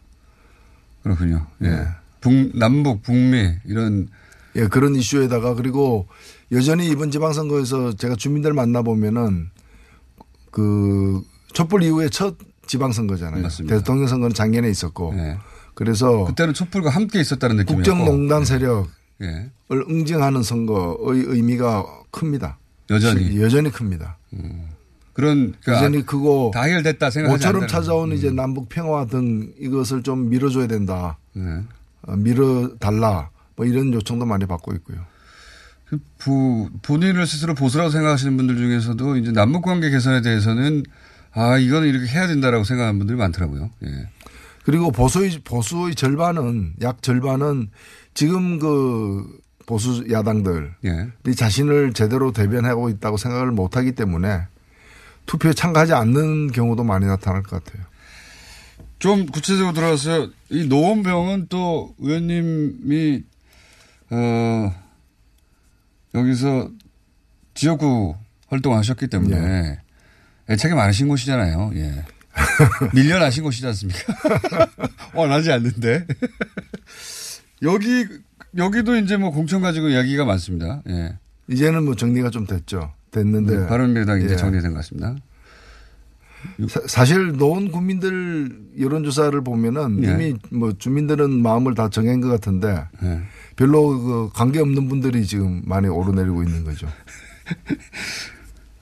그렇군요. 1.02 1.46
예. 1.62 1.68
네. 1.68 1.86
북 2.20 2.32
남북 2.56 3.02
북미 3.02 3.54
이런 3.66 4.08
예, 4.56 4.66
그런 4.66 4.96
이슈에다가 4.96 5.54
그리고 5.54 6.08
여전히 6.50 6.88
이번 6.88 7.10
지방선거에서 7.10 7.96
제가 7.96 8.16
주민들 8.16 8.54
만나 8.54 8.80
보면은 8.80 9.50
그 10.50 11.22
촛불 11.52 11.82
이후에 11.82 12.08
첫 12.08 12.36
지방선거잖아요. 12.66 13.42
맞습니다. 13.42 13.76
대통령 13.76 14.08
선거는 14.08 14.34
작년에 14.34 14.70
있었고. 14.70 15.14
예. 15.18 15.38
그래서 15.78 16.24
그때는 16.24 16.54
촛불과 16.54 16.90
함께 16.90 17.20
있었다는 17.20 17.54
느낌이었고 17.58 17.84
국정농단 17.84 18.44
세력 18.44 18.88
예. 19.22 19.48
응징하는 19.70 20.42
선거의 20.42 21.22
의미가 21.24 21.86
큽니다. 22.10 22.58
여전히. 22.90 23.40
여전히 23.40 23.70
큽니다. 23.70 24.16
그런 25.12 25.54
그러니까 25.60 25.74
여전히 25.74 26.04
그거 26.04 26.50
다 26.52 26.62
해결됐다 26.62 27.10
생각하지 27.10 27.46
모처럼 27.46 27.68
찾아온 27.68 28.10
이제 28.10 28.32
남북 28.32 28.68
평화 28.68 29.06
등 29.06 29.52
이것을 29.60 30.02
좀 30.02 30.28
밀어줘야 30.30 30.66
된다. 30.66 31.16
네. 31.34 31.62
어, 32.02 32.16
밀어 32.16 32.70
달라. 32.80 33.30
뭐 33.54 33.64
이런 33.64 33.94
요청도 33.94 34.26
많이 34.26 34.46
받고 34.46 34.72
있고요. 34.74 34.98
그 35.84 36.00
부, 36.18 36.70
본인을 36.82 37.24
스스로 37.28 37.54
보수라고 37.54 37.90
생각하시는 37.90 38.36
분들 38.36 38.56
중에서도 38.56 39.16
이제 39.18 39.30
남북 39.30 39.62
관계 39.62 39.90
개선에 39.90 40.22
대해서는 40.22 40.82
아, 41.32 41.56
이거는 41.56 41.88
이렇게 41.88 42.06
해야 42.06 42.26
된다라고 42.26 42.64
생각하는 42.64 42.98
분들이 42.98 43.16
많더라고요. 43.16 43.70
예. 43.84 44.08
그리고 44.68 44.90
보수의 44.90 45.40
보수의 45.44 45.94
절반은 45.94 46.74
약 46.82 47.00
절반은 47.02 47.70
지금 48.12 48.58
그 48.58 49.40
보수 49.64 50.04
야당들 50.10 50.74
예. 50.84 51.08
이 51.26 51.34
자신을 51.34 51.94
제대로 51.94 52.32
대변하고 52.32 52.90
있다고 52.90 53.16
생각을 53.16 53.50
못하기 53.50 53.92
때문에 53.92 54.42
투표에 55.24 55.54
참가하지 55.54 55.94
않는 55.94 56.52
경우도 56.52 56.84
많이 56.84 57.06
나타날 57.06 57.44
것 57.44 57.64
같아요. 57.64 57.82
좀 58.98 59.24
구체적으로 59.24 59.72
들어가서 59.72 60.28
이 60.50 60.66
노원병은 60.66 61.46
또 61.48 61.94
의원님이 61.98 63.24
어 64.10 64.74
여기서 66.14 66.70
지역구 67.54 68.16
활동하셨기 68.48 69.06
때문에 69.06 69.78
애착이 70.50 70.74
많으신 70.74 71.08
곳이잖아요. 71.08 71.70
예. 71.76 72.04
밀려나신 72.94 73.42
곳이지 73.44 73.66
않습니까? 73.66 74.00
원하지 75.14 75.52
않는데. 75.52 76.06
여기, 77.62 78.06
여기도 78.56 78.96
이제 78.96 79.16
뭐 79.16 79.30
공천 79.30 79.60
가지고 79.60 79.88
이야기가 79.88 80.24
많습니다. 80.24 80.82
예. 80.88 81.18
이제는 81.48 81.84
뭐 81.84 81.94
정리가 81.94 82.30
좀 82.30 82.46
됐죠. 82.46 82.92
됐는데 83.10 83.66
바른미래당 83.66 84.20
이제 84.22 84.34
예. 84.34 84.36
정리된 84.36 84.70
것 84.70 84.76
같습니다. 84.76 85.16
사, 86.86 87.04
실 87.04 87.32
노원 87.32 87.70
국민들 87.72 88.60
여론조사를 88.78 89.42
보면은 89.42 90.04
예. 90.04 90.12
이미 90.12 90.36
뭐 90.50 90.72
주민들은 90.72 91.42
마음을 91.42 91.74
다 91.74 91.88
정한 91.88 92.20
것 92.20 92.28
같은데 92.28 92.86
예. 93.02 93.20
별로 93.56 93.98
그 93.98 94.30
관계 94.34 94.60
없는 94.60 94.88
분들이 94.88 95.26
지금 95.26 95.62
많이 95.64 95.88
오르내리고 95.88 96.42
있는 96.42 96.64
거죠. 96.64 96.86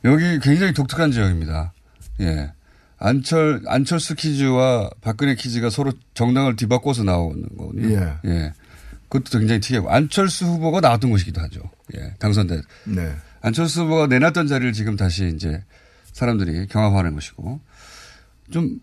여기 0.05 0.39
굉장히 0.41 0.75
독특한 0.75 1.11
지역입니다. 1.13 1.73
예. 2.21 2.53
안철, 2.99 3.63
안철수 3.67 4.15
퀴즈와 4.15 4.91
박근혜 5.01 5.35
퀴즈가 5.35 5.71
서로 5.71 5.93
정당을 6.15 6.57
뒤바꿔서 6.57 7.05
나오는 7.05 7.47
거거든요. 7.57 7.95
예. 7.95 8.31
예. 8.31 8.53
그것도 9.09 9.39
굉장히 9.39 9.61
특이하고 9.61 9.91
안철수 9.91 10.47
후보가 10.47 10.81
나왔던 10.81 11.11
곳이기도 11.11 11.41
하죠. 11.43 11.61
예. 11.97 12.15
당선된. 12.19 12.63
네. 12.85 13.15
안철수 13.43 13.83
후보가 13.83 14.07
내놨던 14.09 14.47
자리를 14.47 14.73
지금 14.73 14.97
다시 14.97 15.29
이제 15.35 15.63
사람들이 16.13 16.67
경험하는 16.69 17.15
것이고 17.15 17.61
좀 18.51 18.81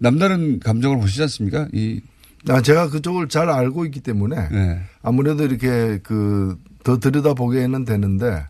남다른 0.00 0.60
감정을 0.60 0.98
보시지 0.98 1.22
않습니까? 1.22 1.68
이, 1.72 2.00
아, 2.48 2.60
제가 2.60 2.90
그쪽을 2.90 3.28
잘 3.28 3.48
알고 3.48 3.86
있기 3.86 4.00
때문에 4.00 4.36
예. 4.52 4.80
아무래도 5.02 5.44
이렇게 5.44 5.98
그 6.02 6.58
더 6.84 6.98
들여다보기에는 6.98 7.84
되는데 7.84 8.44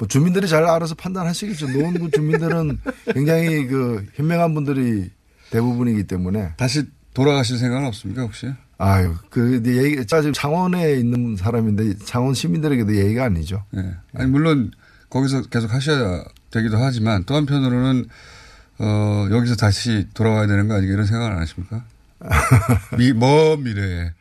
뭐 0.00 0.08
주민들이 0.08 0.48
잘 0.48 0.64
알아서 0.64 0.94
판단하시겠죠. 0.94 1.72
노원구 1.72 2.10
주민들은 2.10 2.78
굉장히 3.12 3.66
그 3.66 4.06
현명한 4.14 4.54
분들이 4.54 5.10
대부분이기 5.50 6.04
때문에 6.04 6.54
다시 6.56 6.84
돌아가실 7.12 7.58
생각은 7.58 7.86
없습니까, 7.86 8.22
혹시? 8.22 8.50
아유 8.78 9.14
그 9.28 9.60
얘기 9.66 10.06
제가 10.06 10.22
지금 10.22 10.32
창원에 10.32 10.94
있는 10.94 11.36
사람인데 11.36 11.98
창원 11.98 12.32
시민들에게도 12.32 12.96
얘기가 12.96 13.24
아니죠. 13.24 13.62
예. 13.76 13.94
아니, 14.14 14.30
물론 14.30 14.70
거기서 15.10 15.42
계속 15.42 15.74
하셔야 15.74 16.24
되기도 16.50 16.78
하지만 16.78 17.24
또 17.24 17.34
한편으로는 17.34 18.06
어, 18.78 19.28
여기서 19.30 19.56
다시 19.56 20.06
돌아와야 20.14 20.46
되는 20.46 20.66
거 20.66 20.76
아니겠 20.76 20.94
이런 20.94 21.04
생각을 21.04 21.32
안 21.32 21.40
하십니까? 21.40 21.84
미, 22.96 23.12
먼 23.12 23.62
미래에. 23.62 24.12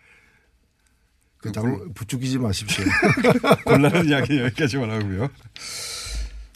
그 1.42 1.52
자꾸 1.52 1.92
부추기지 1.94 2.38
마십시오. 2.38 2.86
곤란한 3.66 4.08
이야기 4.08 4.40
여기까지만 4.40 4.92
하고요. 4.92 5.30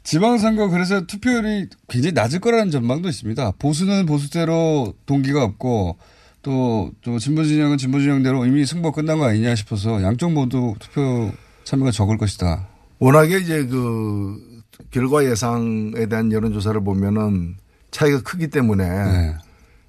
지방선거 0.04 0.68
그래서 0.70 1.06
투표율이 1.06 1.70
굉장히 1.88 2.12
낮을 2.14 2.40
거라는 2.40 2.72
전망도 2.72 3.08
있습니다. 3.08 3.54
보수는 3.58 4.06
보수대로 4.06 4.94
동기가 5.06 5.44
없고 5.44 5.98
또, 6.42 6.92
또 7.02 7.18
진보진영은 7.18 7.78
진보진영대로 7.78 8.46
이미 8.46 8.66
승부 8.66 8.92
끝난 8.92 9.18
거 9.18 9.26
아니냐 9.26 9.56
싶어서 9.56 10.04
양쪽 10.04 10.34
모두 10.34 10.76
투표 10.80 11.32
참여가 11.64 11.92
적을 11.92 12.18
것이다. 12.18 12.68
워낙에 13.00 13.38
이제 13.38 13.66
그 13.66 14.62
결과 14.92 15.24
예상에 15.24 16.06
대한 16.10 16.32
여론조사를 16.32 16.84
보면은 16.84 17.56
차이가 17.92 18.22
크기 18.22 18.50
때문에 18.50 18.86
네. 18.86 19.36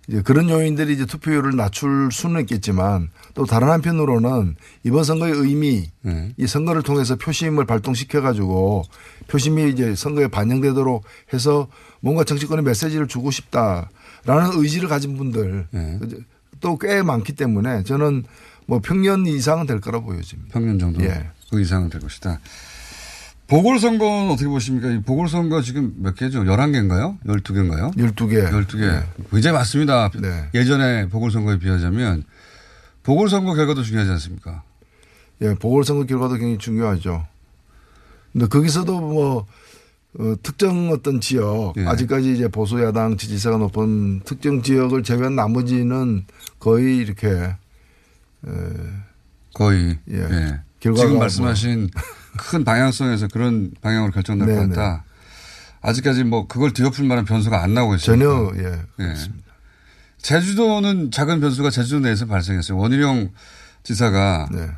이제 0.08 0.22
그런 0.22 0.50
요인들이 0.50 0.92
이제 0.92 1.06
투표율을 1.06 1.56
낮출 1.56 2.10
수는 2.12 2.42
있겠지만 2.42 3.10
또 3.34 3.46
다른 3.46 3.68
한편으로는 3.68 4.56
이번 4.82 5.04
선거의 5.04 5.32
의미 5.32 5.90
네. 6.02 6.32
이 6.36 6.46
선거를 6.46 6.82
통해서 6.82 7.16
표심을 7.16 7.64
발동시켜 7.64 8.20
가지고 8.20 8.84
표심이 9.28 9.70
이제 9.70 9.94
선거에 9.94 10.28
반영되도록 10.28 11.04
해서 11.32 11.68
뭔가 12.00 12.24
정치권의 12.24 12.64
메시지를 12.64 13.08
주고 13.08 13.30
싶다라는 13.30 14.52
의지를 14.54 14.88
가진 14.88 15.16
분들 15.16 15.68
네. 15.70 15.98
또꽤 16.60 17.02
많기 17.02 17.32
때문에 17.32 17.82
저는 17.84 18.24
뭐 18.66 18.80
평년 18.82 19.26
이상은 19.26 19.66
될 19.66 19.80
거라 19.80 20.00
보여집니다. 20.00 20.52
평년 20.52 20.78
정도 20.78 21.02
예. 21.02 21.30
그 21.50 21.60
이상은 21.60 21.90
될 21.90 22.00
것이다. 22.00 22.40
보궐선거는 23.46 24.30
어떻게 24.30 24.48
보십니까? 24.48 24.88
이 24.90 25.00
보궐선거 25.02 25.60
지금 25.60 25.94
몇 25.98 26.14
개죠? 26.14 26.44
11개인가요? 26.44 27.18
12개인가요? 27.26 27.94
12개. 27.96 28.50
12개. 28.50 29.02
굉장히 29.30 29.54
많습니다. 29.56 30.10
네. 30.20 30.48
예전에 30.54 31.08
보궐선거에 31.08 31.58
비하자면 31.58 32.24
보궐선거 33.02 33.54
결과도 33.54 33.82
중요하지 33.82 34.10
않습니까? 34.12 34.62
예, 35.42 35.54
보궐선거 35.54 36.04
결과도 36.06 36.34
굉장히 36.34 36.58
중요하죠. 36.58 37.26
근데 38.32 38.46
거기서도 38.46 39.00
뭐, 39.00 39.46
어, 40.18 40.34
특정 40.42 40.90
어떤 40.90 41.20
지역, 41.20 41.74
예. 41.76 41.84
아직까지 41.86 42.32
이제 42.32 42.48
보수 42.48 42.82
야당 42.82 43.16
지지세가 43.16 43.58
높은 43.58 44.20
특정 44.24 44.62
지역을 44.62 45.02
제외한 45.02 45.36
나머지는 45.36 46.24
거의 46.58 46.96
이렇게, 46.96 47.28
에, 47.28 48.50
거의. 49.52 49.98
예. 50.10 50.16
예. 50.18 50.60
결과가 50.80 51.00
지금 51.02 51.10
뭐- 51.14 51.18
말씀하신 51.20 51.90
큰 52.38 52.64
방향성에서 52.64 53.28
그런 53.28 53.70
방향으로 53.80 54.12
결정될 54.12 54.46
것 54.48 54.54
네네. 54.54 54.74
같다. 54.74 55.04
아직까지 55.82 56.24
뭐 56.24 56.46
그걸 56.46 56.72
뒤엎을 56.72 57.04
만한 57.06 57.24
변수가 57.24 57.62
안 57.62 57.74
나오고 57.74 57.96
있습니다. 57.96 58.24
전혀, 58.24 58.52
예. 58.58 58.82
예. 59.04 59.14
제주도는 60.18 61.10
작은 61.10 61.40
변수가 61.40 61.70
제주도 61.70 62.00
내에서 62.00 62.26
발생했어요. 62.26 62.78
원희룡 62.78 63.30
지사가 63.82 64.48
네. 64.50 64.70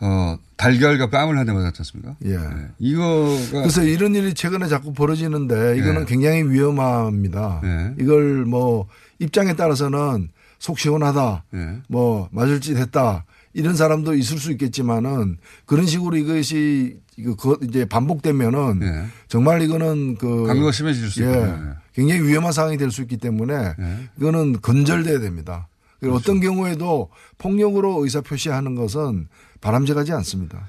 어, 0.00 0.36
달걀과 0.56 1.10
뺨을 1.10 1.38
한 1.38 1.46
대 1.46 1.52
맞았지 1.52 1.78
않습니까? 1.80 2.14
예. 2.26 2.38
이거가 2.78 3.50
그래서 3.62 3.82
이런 3.82 4.14
일이 4.14 4.34
최근에 4.34 4.68
자꾸 4.68 4.92
벌어지는데 4.92 5.76
이거는 5.78 6.02
예. 6.02 6.04
굉장히 6.06 6.42
위험합니다. 6.44 7.60
예. 7.64 7.94
이걸 7.98 8.44
뭐 8.44 8.86
입장에 9.18 9.54
따라서는 9.56 10.30
속 10.60 10.78
시원하다. 10.78 11.44
예. 11.54 11.78
뭐 11.88 12.28
맞을 12.30 12.60
짓 12.60 12.76
했다. 12.76 13.24
이런 13.54 13.76
사람도 13.76 14.14
있을 14.14 14.38
수 14.38 14.50
있겠지만은 14.52 15.38
그런 15.64 15.86
식으로 15.86 16.16
이것이 16.16 16.98
이거 17.16 17.36
그 17.36 17.56
이제 17.66 17.84
반복되면은 17.84 18.80
예. 18.82 19.06
정말 19.28 19.62
이거는 19.62 20.16
그 20.16 20.44
강도가 20.46 20.72
심해질 20.72 21.08
수 21.10 21.22
예. 21.22 21.26
있거든요. 21.28 21.76
굉장히 21.94 22.22
위험한 22.22 22.50
상황이 22.52 22.76
될 22.76 22.90
수 22.90 23.02
있기 23.02 23.16
때문에 23.16 23.54
예. 23.78 24.08
이거는 24.18 24.60
건절돼야 24.60 25.20
됩니다. 25.20 25.68
그렇죠. 26.00 26.16
어떤 26.16 26.40
경우에도 26.40 27.10
폭력으로 27.38 28.02
의사 28.04 28.20
표시하는 28.20 28.74
것은 28.74 29.28
바람직하지 29.60 30.12
않습니다. 30.12 30.66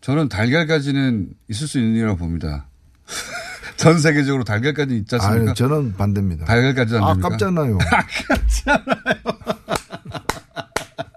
저는 0.00 0.28
달걀까지는 0.28 1.30
있을 1.48 1.66
수 1.66 1.78
있는 1.78 1.94
일이라고 1.96 2.16
봅니다. 2.16 2.66
전 3.76 3.98
세계적으로 3.98 4.44
달걀까지 4.44 4.96
있지 4.98 5.16
않습니까? 5.16 5.42
아니, 5.50 5.54
저는 5.54 5.94
반대입니다. 5.96 6.44
달걀까지 6.44 6.96
안 6.96 7.00
됩니까? 7.20 7.26
아깝잖아요. 7.28 7.78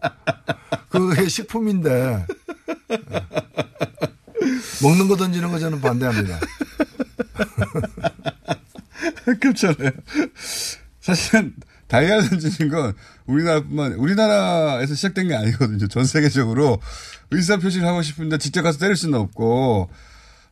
그게 0.94 1.28
식품인데 1.28 2.26
먹는 4.82 5.08
거 5.08 5.16
던지는 5.16 5.52
거 5.52 5.60
저는 5.60 5.82
반대합니다. 5.82 6.40
아깝잖아요. 9.28 9.92
사실은 11.02 11.54
달걀 11.88 12.28
던지는 12.30 12.72
건 12.72 12.94
우리나라뿐만 13.26 13.94
우리나라에서 13.94 14.96
시작된 14.96 15.28
게 15.30 15.36
아니거든요. 15.36 15.88
전 15.88 16.06
세계적으로 16.06 16.80
의사 17.32 17.58
표시를 17.58 17.88
하고 17.88 18.02
싶은데 18.02 18.38
직접 18.38 18.62
가서 18.62 18.80
때릴 18.80 18.96
수는 18.96 19.18
없고 19.20 19.90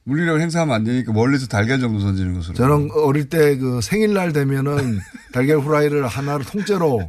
물리력을 0.04 0.42
행사하면 0.42 0.76
안 0.76 0.84
되니까 0.84 1.14
멀리서 1.14 1.48
달걀 1.48 1.80
정도 1.80 2.00
던지는 2.00 2.34
것으로. 2.34 2.56
저는 2.56 2.90
어릴 2.94 3.30
때 3.30 3.58
그 3.58 3.82
생일날 3.82 4.34
되면은 4.34 5.00
달걀 5.32 5.60
후라이를 5.60 6.08
하나를 6.08 6.46
통째로 6.46 7.08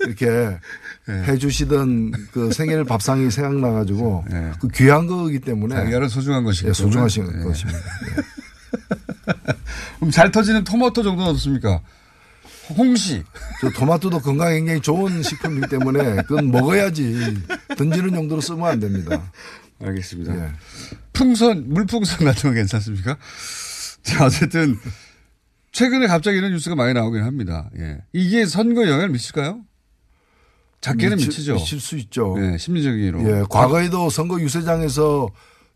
이렇게 0.00 0.58
해주시던 1.10 2.12
그 2.32 2.52
생일 2.52 2.84
밥상이 2.84 3.30
생각나 3.30 3.72
가지고 3.72 4.24
그 4.60 4.68
귀한 4.68 5.06
거기 5.06 5.40
때문에 5.40 5.74
달걀은 5.74 6.08
소중한 6.08 6.44
것이기 6.44 6.68
예, 6.68 6.72
소중하신. 6.72 7.40
예. 7.40 7.44
것입니다. 7.44 7.78
그럼 9.98 10.10
잘 10.10 10.30
터지는 10.30 10.64
토마토 10.64 11.02
정도는 11.02 11.30
어떻습니까? 11.30 11.80
홍시. 12.76 13.22
저 13.60 13.70
토마토도 13.70 14.20
건강에 14.20 14.56
굉장히 14.56 14.80
좋은 14.80 15.22
식품이기 15.22 15.68
때문에 15.68 16.16
그건 16.22 16.50
먹어야지 16.50 17.36
던지는 17.76 18.14
용도로 18.14 18.40
쓰면 18.40 18.64
안 18.64 18.80
됩니다. 18.80 19.30
알겠습니다. 19.82 20.34
예. 20.36 20.52
풍선, 21.12 21.68
물풍선 21.68 22.24
같은 22.24 22.50
거 22.50 22.54
괜찮습니까? 22.54 23.16
자, 24.02 24.24
어쨌든, 24.24 24.78
최근에 25.72 26.06
갑자기 26.06 26.38
이런 26.38 26.52
뉴스가 26.52 26.74
많이 26.74 26.94
나오긴 26.94 27.22
합니다. 27.22 27.70
예. 27.78 27.98
이게 28.12 28.46
선거에 28.46 28.88
영향을 28.88 29.10
미칠까요? 29.10 29.60
작게는 30.80 31.16
미칠- 31.16 31.28
미치죠. 31.28 31.54
미칠 31.54 31.80
수 31.80 31.96
있죠. 31.98 32.36
예, 32.38 32.56
심리적인 32.58 32.98
이유로. 33.00 33.22
예, 33.22 33.44
과거에도 33.50 34.08
선거 34.10 34.40
유세장에서 34.40 35.28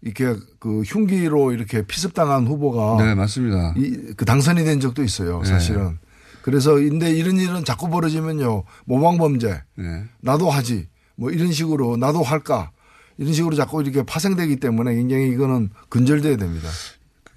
이렇게 0.02 0.34
그 0.58 0.82
흉기로 0.82 1.52
이렇게 1.52 1.82
피습당한 1.86 2.46
후보가 2.46 3.02
네, 3.04 3.14
맞습니다. 3.14 3.74
이, 3.76 4.14
그 4.16 4.24
당선이 4.24 4.64
된 4.64 4.80
적도 4.80 5.02
있어요, 5.02 5.40
네. 5.42 5.48
사실은. 5.48 5.98
그래서 6.42 6.74
근데 6.74 7.10
이런 7.12 7.36
일은 7.38 7.64
자꾸 7.64 7.88
벌어지면요, 7.88 8.64
모방 8.84 9.16
범죄, 9.18 9.62
예. 9.78 10.04
나도 10.20 10.50
하지, 10.50 10.88
뭐 11.16 11.30
이런 11.30 11.52
식으로 11.52 11.96
나도 11.96 12.22
할까, 12.22 12.70
이런 13.16 13.32
식으로 13.32 13.56
자꾸 13.56 13.82
이렇게 13.82 14.02
파생되기 14.02 14.56
때문에 14.56 14.94
굉장히 14.94 15.28
이거는 15.30 15.70
근절돼야 15.88 16.36
됩니다. 16.36 16.68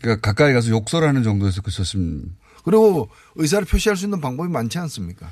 그러니까 0.01 0.21
가까이 0.29 0.53
가서 0.53 0.69
욕설하는 0.69 1.23
정도에서 1.23 1.61
그쳤으면. 1.61 2.35
그리고 2.63 3.07
의사를 3.35 3.65
표시할 3.65 3.95
수 3.95 4.05
있는 4.05 4.19
방법이 4.19 4.49
많지 4.51 4.77
않습니까? 4.79 5.29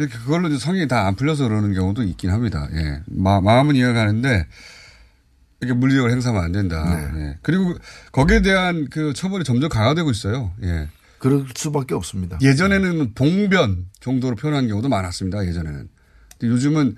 이렇게 0.00 0.18
그걸로 0.18 0.48
이제 0.48 0.58
성이 0.58 0.86
다 0.88 1.06
안 1.06 1.14
풀려서 1.14 1.48
그러는 1.48 1.72
경우도 1.74 2.02
있긴 2.02 2.30
합니다. 2.30 2.68
예. 2.74 3.00
마, 3.06 3.40
마음은 3.40 3.76
이해가는데, 3.76 4.46
이렇게 5.60 5.74
물리력을 5.78 6.10
행사하면 6.10 6.42
안 6.42 6.52
된다. 6.52 7.10
예. 7.16 7.38
그리고 7.42 7.74
거기에 8.12 8.42
대한 8.42 8.86
그 8.90 9.12
처벌이 9.12 9.44
점점 9.44 9.68
강화되고 9.68 10.10
있어요. 10.10 10.52
예. 10.62 10.88
그럴 11.18 11.44
수밖에 11.54 11.94
없습니다. 11.94 12.38
예전에는 12.40 13.12
봉변 13.14 13.86
정도로 14.00 14.36
표현하는 14.36 14.68
경우도 14.70 14.88
많았습니다. 14.88 15.46
예전에는. 15.46 15.88
근데 16.38 16.52
요즘은 16.54 16.96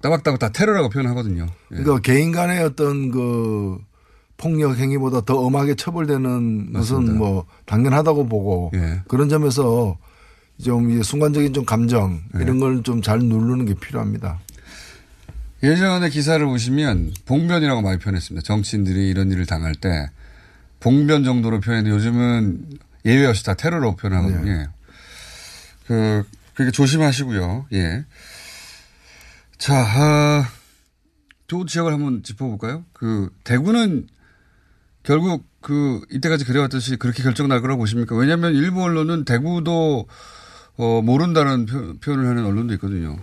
따박따박 0.00 0.38
다 0.38 0.48
테러라고 0.48 0.88
표현하거든요. 0.88 1.46
예. 1.72 1.76
그러니까 1.76 2.00
개인 2.00 2.32
간의 2.32 2.62
어떤 2.62 3.10
그 3.10 3.78
폭력 4.38 4.76
행위보다 4.76 5.20
더 5.20 5.38
엄하게 5.38 5.74
처벌되는 5.74 6.72
것은 6.72 6.96
맞습니다. 6.96 7.12
뭐 7.12 7.46
당연하다고 7.66 8.26
보고 8.26 8.70
예. 8.74 9.02
그런 9.06 9.28
점에서 9.28 9.98
좀이 10.60 11.02
순간적인 11.02 11.52
좀 11.54 11.64
감정 11.64 12.22
예. 12.36 12.42
이런 12.42 12.58
걸 12.58 12.82
좀 12.82 13.02
잘 13.02 13.18
누르는 13.20 13.66
게 13.66 13.74
필요합니다. 13.74 14.40
예전에 15.62 16.08
기사를 16.10 16.44
보시면 16.44 17.12
봉변이라고 17.24 17.82
많이 17.82 17.98
표현했습니다. 17.98 18.44
정치인들이 18.44 19.08
이런 19.08 19.30
일을 19.30 19.46
당할 19.46 19.74
때 19.74 20.10
봉변 20.80 21.22
정도로 21.24 21.60
표현했는데 21.60 21.94
요즘은 21.96 22.78
예외 23.04 23.26
없이 23.26 23.44
다 23.44 23.54
테러로 23.54 23.94
표현하거든요. 23.96 24.50
예. 24.50 24.66
그, 25.86 26.24
그러니까 26.54 26.72
조심하시고요. 26.72 27.66
예. 27.74 28.04
자, 29.58 29.74
아, 29.76 30.48
또 31.46 31.64
지역을 31.66 31.92
한번 31.92 32.22
짚어볼까요? 32.24 32.84
그, 32.92 33.30
대구는 33.44 34.08
결국 35.04 35.44
그, 35.60 36.00
이때까지 36.10 36.44
그래왔듯이 36.44 36.96
그렇게 36.96 37.22
결정 37.22 37.46
날 37.48 37.60
거라고 37.60 37.78
보십니까? 37.80 38.16
왜냐하면 38.16 38.54
일부 38.54 38.82
언론은 38.82 39.24
대구도 39.24 40.08
어, 40.82 41.00
모른다는 41.02 41.66
표, 41.66 41.94
표현을 42.00 42.26
하는 42.26 42.44
언론도 42.44 42.74
있거든요. 42.74 43.16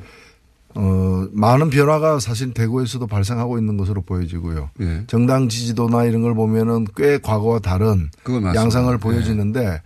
어, 0.76 1.28
많은 1.34 1.69
변화가 1.69 2.19
사실 2.19 2.54
대구에서도 2.54 3.06
발생하고 3.06 3.58
있는 3.58 3.76
것으로 3.76 4.02
보여지고요. 4.02 4.69
예. 4.80 5.04
정당 5.08 5.50
지지도나 5.50 6.06
이런 6.06 6.22
걸 6.22 6.36
보면은 6.36 6.86
꽤 6.95 7.17
과거와 7.17 7.60
다른. 7.60 8.10
양상을 8.56 8.93
예. 8.93 8.98
보여지는데 8.98 9.82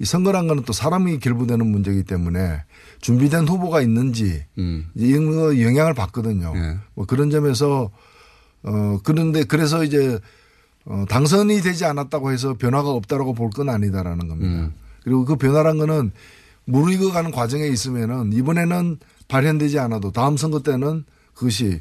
이 0.00 0.04
선거란 0.04 0.48
거는 0.48 0.64
또 0.64 0.72
사람이 0.72 1.20
결부되는 1.20 1.64
문제이기 1.64 2.02
때문에 2.04 2.64
준비된 3.02 3.46
후보가 3.46 3.82
있는지 3.82 4.44
음. 4.58 4.86
이런 4.96 5.30
거 5.30 5.60
영향을 5.60 5.94
받거든요. 5.94 6.52
예. 6.56 6.78
뭐 6.94 7.06
그런 7.06 7.30
점에서 7.30 7.90
어 8.64 8.98
그런데 9.04 9.44
그래서 9.44 9.84
이제 9.84 10.18
어 10.86 11.04
당선이 11.08 11.60
되지 11.60 11.84
않았다고 11.84 12.32
해서 12.32 12.54
변화가 12.54 12.88
없다라고 12.90 13.34
볼 13.34 13.50
건 13.50 13.68
아니다라는 13.68 14.26
겁니다. 14.28 14.50
음. 14.62 14.72
그리고 15.04 15.24
그 15.24 15.36
변화란 15.36 15.78
거는 15.78 16.10
무르익어가는 16.64 17.30
과정에 17.30 17.66
있으면은 17.66 18.32
이번에는 18.32 18.98
발현되지 19.28 19.78
않아도 19.78 20.12
다음 20.12 20.36
선거 20.36 20.60
때는 20.62 21.04
그것이 21.34 21.80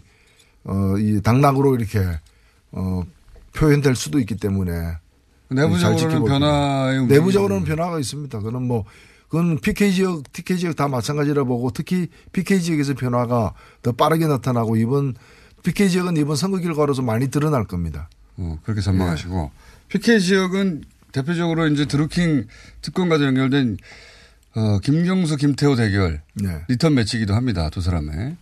어 0.64 0.96
이 1.00 1.22
당락으로 1.22 1.76
이렇게 1.76 2.00
어 2.72 3.04
표현될 3.56 3.96
수도 3.96 4.20
있기 4.20 4.36
때문에 4.36 4.72
잘 4.72 4.98
내부적으로는 5.56 6.24
변화의. 6.26 7.06
내부적으로는 7.08 7.66
변화가 7.66 8.00
있습니다. 8.00 8.40
그건 8.40 8.68
뭐 8.68 8.86
그건 9.28 9.60
PK 9.60 9.92
지역, 9.94 10.32
TK 10.34 10.58
지역 10.58 10.76
다 10.76 10.88
마찬가지라 10.88 11.46
보고 11.46 11.72
특히 11.72 12.08
PK 12.32 12.62
지역에서 12.62 12.94
변화가 12.94 13.54
더 13.82 13.92
빠르게 13.94 14.28
나타나고 14.28 14.76
이번 14.78 15.16
PK 15.64 15.90
지역은 15.90 16.18
이번 16.18 16.36
선거 16.36 16.60
결과로서 16.60 17.02
많이 17.02 17.30
드러날 17.30 17.66
겁니다. 17.66 18.10
어, 18.38 18.60
그렇게 18.64 18.82
전망하시고. 18.82 19.52
PK 19.90 20.20
지역은 20.20 20.84
대표적으로 21.12 21.68
이제 21.68 21.86
드루킹 21.86 22.46
특검과도 22.82 23.26
연결된 23.26 23.78
어, 24.56 24.80
김경수, 24.80 25.38
김태호 25.38 25.76
대결. 25.76 26.22
네. 26.36 26.62
리턴 26.68 26.96
매치기도 26.96 27.34
합니다. 27.34 27.70
두 27.70 27.82
사람의. 27.82 28.36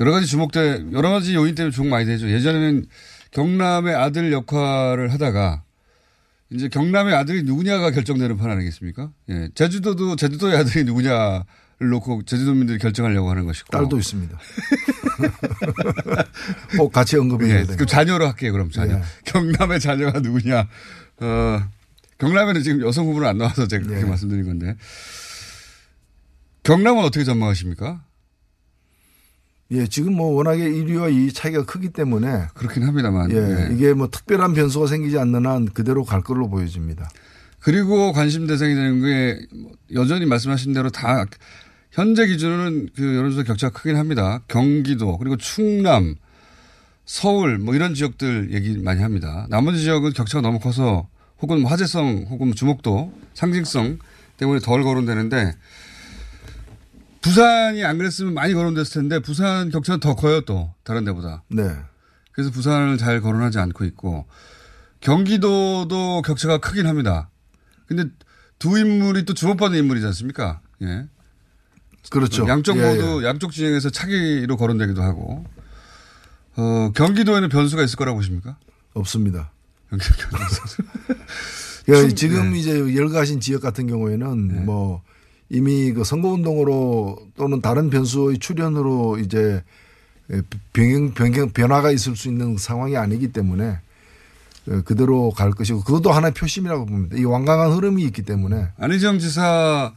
여러 0.00 0.10
가지 0.10 0.26
주목돼, 0.26 0.86
여러 0.92 1.10
가지 1.10 1.34
요인 1.34 1.54
때문에 1.54 1.72
주목 1.72 1.90
많이 1.90 2.06
되죠. 2.06 2.28
예전에는 2.28 2.86
경남의 3.30 3.94
아들 3.94 4.32
역할을 4.32 5.12
하다가 5.12 5.62
이제 6.50 6.68
경남의 6.68 7.14
아들이 7.14 7.44
누구냐가 7.44 7.90
결정되는 7.90 8.36
판 8.36 8.50
아니겠습니까? 8.50 9.10
예. 9.30 9.48
제주도도 9.54 10.16
제주도의 10.16 10.56
아들이 10.56 10.84
누구냐를 10.84 11.44
놓고 11.78 12.24
제주도민들이 12.24 12.78
결정하려고 12.78 13.30
하는 13.30 13.46
것이고. 13.46 13.68
딸도 13.70 13.98
있습니다. 13.98 14.38
꼭 16.76 16.92
같이 16.92 17.16
언급해야 17.16 17.60
예, 17.60 17.64
돼요. 17.64 17.76
그 17.78 17.86
자녀로 17.86 18.26
할게요, 18.26 18.52
그럼 18.52 18.70
자녀. 18.70 18.96
예. 18.96 19.02
경남의 19.24 19.80
자녀가 19.80 20.20
누구냐. 20.20 20.68
어, 21.20 21.62
경남에는 22.18 22.62
지금 22.62 22.82
여성 22.82 23.06
후보는 23.06 23.28
안 23.28 23.38
나와서 23.38 23.66
제가 23.66 23.84
그렇게 23.84 24.02
예. 24.02 24.08
말씀드린 24.08 24.44
건데. 24.44 24.76
경남은 26.62 27.02
어떻게 27.04 27.24
전망하십니까? 27.24 28.04
예, 29.72 29.86
지금 29.86 30.14
뭐 30.14 30.34
워낙에 30.34 30.62
1위와 30.62 31.10
2위 31.12 31.34
차이가 31.34 31.64
크기 31.64 31.88
때문에 31.88 32.46
그렇긴 32.54 32.82
합니다만. 32.84 33.30
예, 33.32 33.36
예. 33.36 33.74
이게 33.74 33.94
뭐 33.94 34.08
특별한 34.08 34.52
변수가 34.52 34.86
생기지 34.86 35.18
않는 35.18 35.46
한 35.46 35.66
그대로 35.66 36.04
갈 36.04 36.22
걸로 36.22 36.48
보여집니다. 36.48 37.08
그리고 37.58 38.12
관심 38.12 38.46
대상이 38.46 38.74
되는 38.74 39.00
게 39.00 39.46
여전히 39.94 40.26
말씀하신 40.26 40.74
대로 40.74 40.90
다 40.90 41.24
현재 41.90 42.26
기준으로는 42.26 42.90
그 42.94 43.16
여론조사 43.16 43.44
격차가 43.44 43.78
크긴 43.78 43.96
합니다. 43.96 44.42
경기도 44.48 45.16
그리고 45.18 45.36
충남, 45.36 46.16
서울 47.04 47.58
뭐 47.58 47.74
이런 47.74 47.94
지역들 47.94 48.52
얘기 48.52 48.76
많이 48.78 49.00
합니다. 49.00 49.46
나머지 49.48 49.80
지역은 49.80 50.12
격차가 50.12 50.42
너무 50.42 50.58
커서 50.58 51.08
혹은 51.40 51.60
뭐 51.60 51.70
화제성 51.70 52.26
혹은 52.30 52.48
뭐 52.48 52.54
주목도 52.54 53.12
상징성 53.34 53.98
때문에 54.36 54.60
덜 54.60 54.82
거론되는데 54.82 55.54
부산이 57.22 57.84
안 57.84 57.98
그랬으면 57.98 58.34
많이 58.34 58.52
거론됐을 58.52 59.02
텐데 59.02 59.18
부산 59.20 59.70
격차는 59.70 60.00
더 60.00 60.14
커요 60.14 60.42
또 60.42 60.74
다른 60.84 61.04
데보다. 61.04 61.42
네. 61.48 61.64
그래서 62.32 62.50
부산을 62.50 62.98
잘 62.98 63.20
거론하지 63.20 63.58
않고 63.58 63.84
있고 63.86 64.26
경기도도 65.00 66.22
격차가 66.22 66.58
크긴 66.58 66.86
합니다. 66.86 67.30
근데 67.86 68.04
두 68.58 68.78
인물이 68.78 69.24
또 69.24 69.34
주목받는 69.34 69.78
인물이지 69.78 70.06
않습니까? 70.06 70.60
예. 70.82 71.06
그렇죠. 72.10 72.46
양쪽 72.48 72.76
예, 72.78 72.94
모두 72.94 73.24
양쪽 73.24 73.52
진영에서 73.52 73.90
차기로 73.90 74.56
거론되기도 74.56 75.02
하고 75.02 75.44
어, 76.56 76.90
경기도에는 76.94 77.48
변수가 77.48 77.82
있을 77.84 77.96
거라고 77.96 78.18
보십니까? 78.18 78.56
없습니다. 78.94 79.52
경기- 79.90 80.04
충- 80.04 80.16
지금 82.14 82.52
네. 82.52 82.58
이제 82.58 82.96
열가신 82.96 83.40
지역 83.40 83.62
같은 83.62 83.86
경우에는 83.86 84.64
뭐 84.66 85.02
이미 85.52 85.92
그 85.92 86.02
선거운동으로 86.02 87.18
또는 87.36 87.60
다른 87.60 87.90
변수의 87.90 88.38
출현으로 88.38 89.18
이제 89.18 89.62
변경, 90.72 91.12
변경, 91.12 91.50
변화가 91.50 91.90
있을 91.90 92.16
수 92.16 92.28
있는 92.28 92.56
상황이 92.56 92.96
아니기 92.96 93.32
때문에 93.32 93.78
어, 94.68 94.80
그대로 94.86 95.30
갈 95.30 95.50
것이고 95.50 95.84
그것도 95.84 96.10
하나의 96.10 96.32
표심이라고 96.32 96.86
봅니다. 96.86 97.16
이 97.18 97.24
완강한 97.24 97.70
흐름이 97.72 98.02
있기 98.04 98.22
때문에 98.22 98.68
안희정 98.78 99.18
지사 99.18 99.92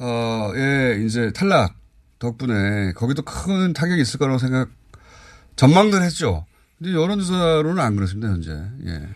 어의 0.00 1.06
이제 1.06 1.30
탈락 1.32 1.76
덕분에 2.18 2.92
거기도 2.94 3.22
큰 3.22 3.72
타격이 3.72 4.02
있을 4.02 4.18
거라고 4.18 4.38
생각 4.38 4.68
전망들 5.54 6.02
했죠. 6.02 6.44
근데 6.78 6.92
여론조사로는 6.92 7.80
안 7.80 7.94
그렇습니다 7.94 8.28
현재. 8.28 8.50
예. 8.86 9.08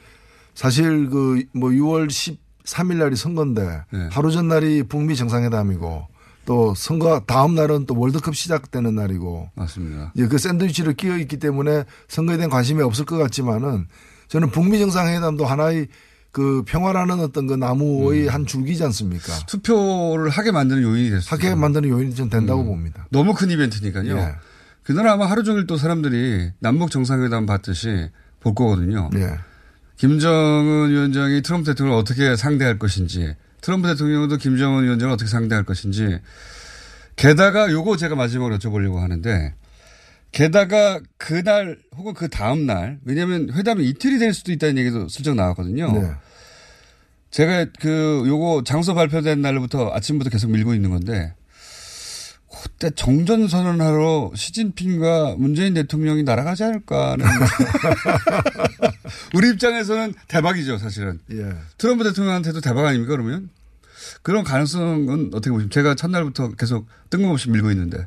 사실 0.55 1.11
그 1.11 1.43
뭐 1.53 1.71
6월 1.71 2.09
13일 2.67 2.97
날이 2.97 3.17
선거인데 3.17 3.83
네. 3.93 4.09
하루 4.11 4.31
전날이 4.31 4.83
북미 4.83 5.17
정상회담이고 5.17 6.07
또 6.45 6.75
선거 6.75 7.21
다음 7.27 7.55
날은 7.55 7.87
또 7.87 7.99
월드컵 7.99 8.37
시작되는 8.37 8.95
날이고 8.95 9.51
맞습니다. 9.55 10.13
예, 10.17 10.27
그 10.27 10.39
샌드위치를 10.39 10.95
끼어 10.95 11.17
있기 11.19 11.39
때문에 11.39 11.85
선거에 12.09 12.37
대한 12.37 12.51
관심이 12.51 12.83
없을 12.83 13.05
것 13.05 13.17
같지만은 13.17 13.87
저는 14.29 14.51
북미 14.51 14.79
정상회담도 14.79 15.45
하나의 15.45 15.89
그 16.31 16.63
평화라는 16.67 17.21
어떤 17.21 17.47
그 17.47 17.55
나무의 17.55 18.29
한 18.29 18.45
줄기지 18.45 18.85
않습니까? 18.85 19.33
투표를 19.47 20.29
하게 20.29 20.51
만드는 20.51 20.83
요인이 20.83 21.11
됐어요. 21.11 21.29
하게 21.31 21.55
만드는 21.55 21.89
요인이 21.89 22.15
좀 22.15 22.29
된다고 22.29 22.63
봅니다. 22.65 23.07
너무 23.11 23.33
큰 23.33 23.51
이벤트니까요. 23.51 24.17
예. 24.19 24.35
그날 24.83 25.09
아마 25.09 25.27
하루 25.27 25.43
종일 25.43 25.67
또 25.67 25.77
사람들이 25.77 26.53
남북 26.61 26.91
정상회담 26.91 27.47
봤듯이 27.47 28.11
볼 28.41 28.55
거거든요. 28.55 29.11
예. 29.15 29.39
김정은 29.97 30.91
위원장이 30.91 31.43
트럼프 31.43 31.71
대통령을 31.71 31.99
어떻게 31.99 32.37
상대할 32.37 32.79
것인지, 32.79 33.35
트럼프 33.61 33.89
대통령도 33.89 34.37
김정은 34.37 34.85
위원장을 34.85 35.13
어떻게 35.13 35.29
상대할 35.29 35.65
것인지, 35.65 36.19
게다가 37.17 37.71
요거 37.71 37.97
제가 37.97 38.15
마지막으로 38.15 38.59
여쭤보려고 38.59 38.97
하는데, 38.97 39.55
게다가 40.33 41.01
그날 41.17 41.79
혹은 41.97 42.13
그 42.13 42.29
다음날, 42.29 42.99
왜냐하면 43.05 43.51
회담이 43.55 43.89
이틀이 43.89 44.19
될 44.19 44.35
수도 44.35 44.53
있다는 44.53 44.77
얘기도 44.79 45.09
슬쩍 45.09 45.35
나왔거든요. 45.35 45.93
네. 45.93 46.11
제가 47.31 47.67
그 47.81 48.25
요거 48.27 48.63
장소 48.65 48.95
발표된 48.95 49.41
날부터 49.41 49.93
아침부터 49.95 50.31
계속 50.31 50.51
밀고 50.51 50.75
있는 50.75 50.91
건데 50.91 51.35
그때 52.63 52.91
정전 52.91 53.49
선언하러 53.49 54.33
시진핑과 54.35 55.37
문재인 55.39 55.75
대통령이 55.75 56.23
날아가지 56.23 56.65
않을까 56.65 57.13
하는 57.13 57.27
우리 59.35 59.51
입장에서는 59.51 60.15
대박이죠 60.29 60.79
사실은. 60.79 61.21
예. 61.33 61.55
트럼프 61.79 62.05
대통령한테도 62.05 62.61
대박 62.61 62.87
아닙니까 62.87 63.13
그러면? 63.13 63.51
그런 64.23 64.45
가능성은 64.45 65.31
어떻게 65.33 65.51
보십니까? 65.51 65.73
제가 65.73 65.95
첫날부터 65.95 66.53
계속 66.53 66.87
뜬금없이 67.11 67.51
밀고 67.51 67.71
있는데. 67.71 68.07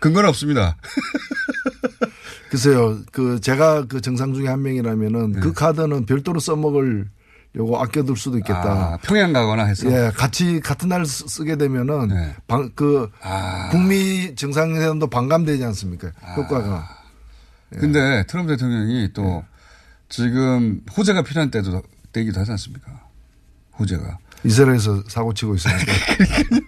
근거는 0.00 0.28
없습니다. 0.28 0.76
글쎄요, 2.50 3.00
그 3.10 3.40
제가 3.40 3.86
그 3.86 4.00
정상 4.00 4.34
중에 4.34 4.48
한 4.48 4.62
명이라면은 4.62 5.40
그 5.40 5.52
카드는 5.52 6.06
별도로 6.06 6.40
써먹을 6.40 7.08
요거 7.56 7.78
아껴둘 7.82 8.16
수도 8.16 8.36
있겠다. 8.38 8.62
아, 8.94 8.98
평양 9.02 9.32
가거나 9.32 9.64
해서 9.66 9.88
예, 9.90 10.10
같이 10.14 10.58
같은 10.60 10.88
날 10.88 11.06
쓰- 11.06 11.26
쓰게 11.28 11.56
되면은 11.56 12.08
네. 12.08 12.34
방, 12.48 12.70
그 12.74 13.10
아. 13.22 13.68
북미 13.70 14.34
정상회담도 14.34 15.08
반감되지 15.08 15.62
않습니까? 15.66 16.08
효과가. 16.36 16.88
예. 17.74 17.78
근데 17.78 18.24
트럼프 18.26 18.52
대통령이 18.52 19.12
또 19.12 19.44
지금 20.08 20.80
호재가 20.96 21.22
필요한 21.22 21.50
때도 21.50 21.82
때이기도 22.12 22.40
하지 22.40 22.50
않습니까 22.52 22.90
호재가 23.78 24.18
이스라엘에서 24.44 25.04
사고 25.08 25.32
치고 25.32 25.54
있으니까. 25.54 25.80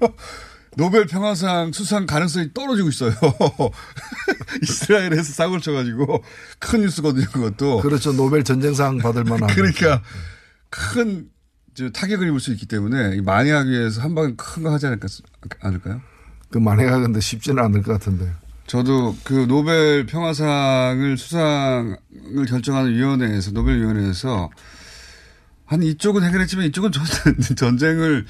노벨 0.77 1.07
평화상 1.07 1.73
수상 1.73 2.07
가능성이 2.07 2.53
떨어지고 2.53 2.89
있어요. 2.91 3.13
이스라엘에서 4.63 5.23
사고를 5.33 5.61
쳐가지고 5.61 6.23
큰 6.59 6.83
뉴스거든요, 6.83 7.27
그것도. 7.33 7.81
그렇죠. 7.81 8.13
노벨 8.13 8.45
전쟁상 8.45 8.99
받을 8.99 9.25
만한. 9.25 9.49
그러니까 9.49 10.03
큰 10.71 11.29
저, 11.75 11.91
타격을 11.91 12.27
입을 12.29 12.41
수 12.41 12.53
있기 12.53 12.67
때문에 12.67 13.17
이 13.17 13.21
만회하기 13.21 13.71
위해서 13.71 14.01
한 14.01 14.15
방에 14.15 14.35
큰 14.37 14.63
거 14.63 14.73
하지 14.73 14.87
않을까, 14.87 15.09
않을까요? 15.61 16.01
그 16.51 16.59
만회가 16.59 17.01
근데 17.01 17.21
쉽지는 17.21 17.63
않을 17.65 17.83
것 17.83 17.93
같은데. 17.93 18.33
저도 18.67 19.15
그 19.25 19.47
노벨 19.47 20.07
평화상을 20.07 21.17
수상을 21.19 21.97
결정하는 22.49 22.93
위원회에서 22.95 23.53
노벨 23.53 23.79
위원회에서 23.81 24.51
한 25.67 25.83
이쪽은 25.83 26.23
해결했지만 26.25 26.67
이쪽은 26.67 26.93
전- 26.93 27.05
전쟁을 27.57 28.25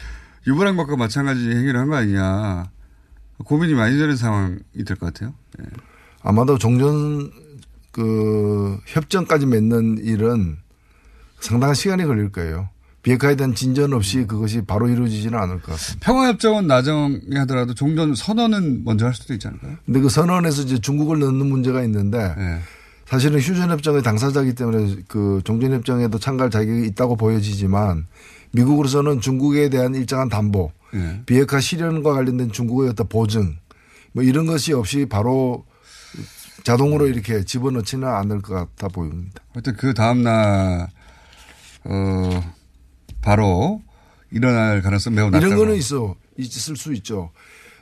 유발한 0.46 0.77
것과 0.77 0.96
마찬가지 0.96 1.49
행위를 1.49 1.79
한 1.81 1.88
거 1.88 1.96
아니냐. 1.96 2.70
고민이 3.44 3.75
많이 3.75 3.96
되는 3.99 4.16
상황이 4.16 4.59
될 4.87 4.96
것 4.96 5.12
같아요. 5.12 5.35
예. 5.61 5.64
아마도 6.22 6.59
종전 6.59 7.31
그 7.92 8.79
협정까지 8.87 9.46
맺는 9.46 9.99
일은 10.05 10.57
상당한 11.40 11.75
시간이 11.75 12.05
걸릴 12.05 12.31
거예요. 12.33 12.68
비핵화에 13.03 13.37
대한 13.37 13.55
진전 13.55 13.92
없이 13.92 14.25
그것이 14.27 14.62
바로 14.62 14.88
이루어지지는 14.88 15.38
않을 15.38 15.61
것 15.61 15.72
같습니다. 15.72 16.05
평화협정은 16.05 16.66
나중에 16.66 17.38
하더라도 17.38 17.72
종전 17.72 18.16
선언은 18.16 18.83
먼저 18.85 19.07
할 19.07 19.14
수도 19.14 19.33
있지 19.33 19.46
않을까요? 19.46 19.77
근데 19.85 20.01
그 20.01 20.09
선언에서 20.09 20.62
이제 20.62 20.81
중국을 20.81 21.20
넣는 21.20 21.46
문제가 21.46 21.85
있는데 21.85 22.35
예. 22.37 22.59
사실은 23.07 23.38
휴전협정의 23.38 24.03
당사자이기 24.03 24.55
때문에 24.55 24.96
그 25.07 25.40
종전협정에도 25.44 26.18
참가할 26.18 26.51
자격이 26.51 26.85
있다고 26.88 27.14
보여지지만 27.14 28.09
미국으로서는 28.51 29.20
중국에 29.20 29.68
대한 29.68 29.94
일정한 29.94 30.29
담보, 30.29 30.72
예. 30.94 31.22
비핵화 31.27 31.61
실현과 31.61 32.12
관련된 32.12 32.51
중국의 32.51 32.90
어떤 32.90 33.07
보증 33.07 33.57
뭐 34.11 34.25
이런 34.25 34.46
것이 34.46 34.72
없이 34.72 35.07
바로 35.09 35.64
자동으로 36.64 37.07
이렇게 37.07 37.44
집어넣지는 37.44 38.09
않을 38.09 38.42
것 38.42 38.55
같아 38.55 38.88
보입니다. 38.88 39.44
하여튼 39.53 39.77
그 39.77 39.94
다음날, 39.94 40.88
어, 41.88 42.55
바로 43.22 43.83
일어날 44.31 44.83
가능성 44.83 45.14
매우 45.14 45.31
낮다고. 45.31 45.46
이런 45.46 45.59
거는 45.59 45.77
있어 45.77 46.16
있을 46.37 46.77
수 46.77 46.92
있죠. 46.94 47.31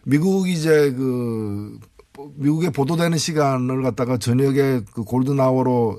미국 0.05 0.49
이제 0.49 0.93
그 0.93 1.79
미국에 2.37 2.71
보도되는 2.71 3.17
시간을 3.19 3.83
갖다가 3.83 4.19
저녁에 4.19 4.81
그 4.93 5.03
골든 5.05 5.41
아워로 5.41 5.99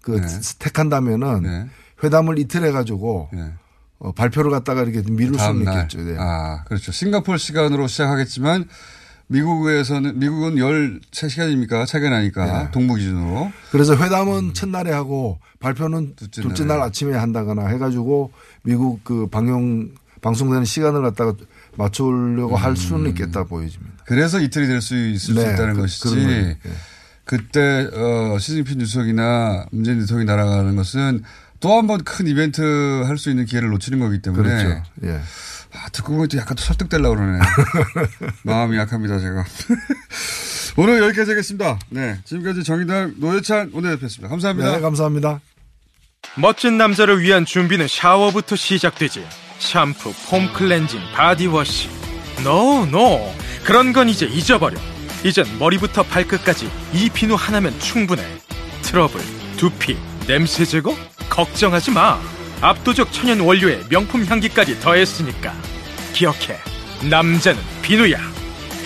그 0.00 0.20
네. 0.20 0.26
택한다면은 0.58 1.42
네. 1.42 1.66
회담을 2.02 2.38
이틀 2.38 2.64
해가지고 2.64 3.28
예. 3.34 3.52
어, 3.98 4.12
발표를 4.12 4.50
갖다가 4.50 4.82
이렇게 4.82 5.02
미룰 5.08 5.38
수는. 5.38 5.60
있겠죠. 5.60 6.02
네. 6.02 6.16
아, 6.18 6.64
그렇죠. 6.64 6.90
싱가포르 6.90 7.38
시간으로 7.38 7.86
시작하겠지만 7.86 8.68
미국에서는 9.32 10.18
미국은 10.18 10.56
13시간입니까? 10.56 11.86
차이가 11.86 12.10
나니까 12.10 12.44
네. 12.64 12.70
동부 12.70 12.94
기준으로. 12.96 13.50
그래서 13.70 13.96
회담은 13.96 14.54
첫날에 14.54 14.92
하고 14.92 15.38
발표는 15.60 16.14
둘째 16.16 16.42
둘째. 16.42 16.64
날 16.64 16.80
아침에 16.80 17.16
한다거나 17.16 17.66
해 17.66 17.78
가지고 17.78 18.30
미국 18.62 19.02
그 19.04 19.26
방영 19.28 19.90
방송되는 20.20 20.64
시간을 20.64 21.02
갖다가 21.02 21.34
맞추려고 21.76 22.56
할 22.56 22.76
수는 22.76 23.10
있겠다 23.10 23.44
보여집니다. 23.44 24.04
그래서 24.04 24.38
이틀이 24.40 24.66
될 24.66 24.80
수 24.80 24.94
있을 24.96 25.34
수 25.34 25.34
네, 25.34 25.52
있다는 25.54 25.74
그- 25.74 25.80
것이지. 25.82 26.18
예. 26.28 26.58
그때 27.24 27.88
어 27.94 28.36
시진핑 28.38 28.78
주석이나 28.80 29.66
문재인 29.72 29.98
대통령이 30.00 30.26
날아가는 30.26 30.76
것은 30.76 31.22
또 31.60 31.70
한 31.78 31.86
번 31.86 32.02
큰 32.04 32.26
이벤트 32.26 32.60
할 33.06 33.16
수 33.16 33.30
있는 33.30 33.44
기회를 33.46 33.68
놓치는 33.70 34.00
거기 34.00 34.20
때문에 34.20 34.48
그렇죠. 34.64 34.82
예. 35.04 35.20
아, 35.74 35.88
듣고 35.90 36.16
보니 36.16 36.28
또 36.28 36.38
약간 36.38 36.56
또 36.56 36.62
설득되려고 36.62 37.16
그러네. 37.16 37.38
마음이 38.44 38.76
약합니다, 38.76 39.18
제가. 39.18 39.44
오늘 40.76 41.02
여기까지 41.02 41.30
하겠습니다. 41.30 41.78
네. 41.88 42.18
지금까지 42.24 42.62
정의당 42.62 43.14
노회찬 43.16 43.70
원내대표였습니다. 43.72 44.28
감사합니다. 44.28 44.72
네, 44.72 44.80
감사합니다. 44.80 45.40
멋진 46.36 46.78
남자를 46.78 47.20
위한 47.20 47.44
준비는 47.44 47.88
샤워부터 47.88 48.56
시작되지. 48.56 49.26
샴푸, 49.58 50.12
폼 50.28 50.52
클렌징, 50.52 51.00
바디워시. 51.14 51.88
No, 52.44 52.86
no. 52.86 53.32
그런 53.64 53.92
건 53.92 54.08
이제 54.08 54.26
잊어버려. 54.26 54.78
이젠 55.24 55.44
머리부터 55.58 56.02
발끝까지 56.02 56.70
이 56.92 57.08
비누 57.10 57.34
하나면 57.34 57.78
충분해. 57.78 58.22
트러블, 58.82 59.20
두피, 59.56 59.96
냄새 60.26 60.64
제거? 60.64 60.96
걱정하지 61.28 61.92
마. 61.92 62.18
압도적 62.62 63.12
천연 63.12 63.40
원료에 63.40 63.80
명품 63.90 64.24
향기까지 64.24 64.78
더했으니까. 64.80 65.52
기억해. 66.12 66.56
남자는 67.10 67.60
비누야. 67.82 68.18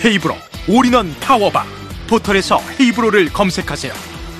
헤이브로 0.03 0.35
올인원 0.67 1.15
파워바. 1.19 1.63
포털에서 2.07 2.59
헤이브로를 2.79 3.31
검색하세요. 3.31 3.93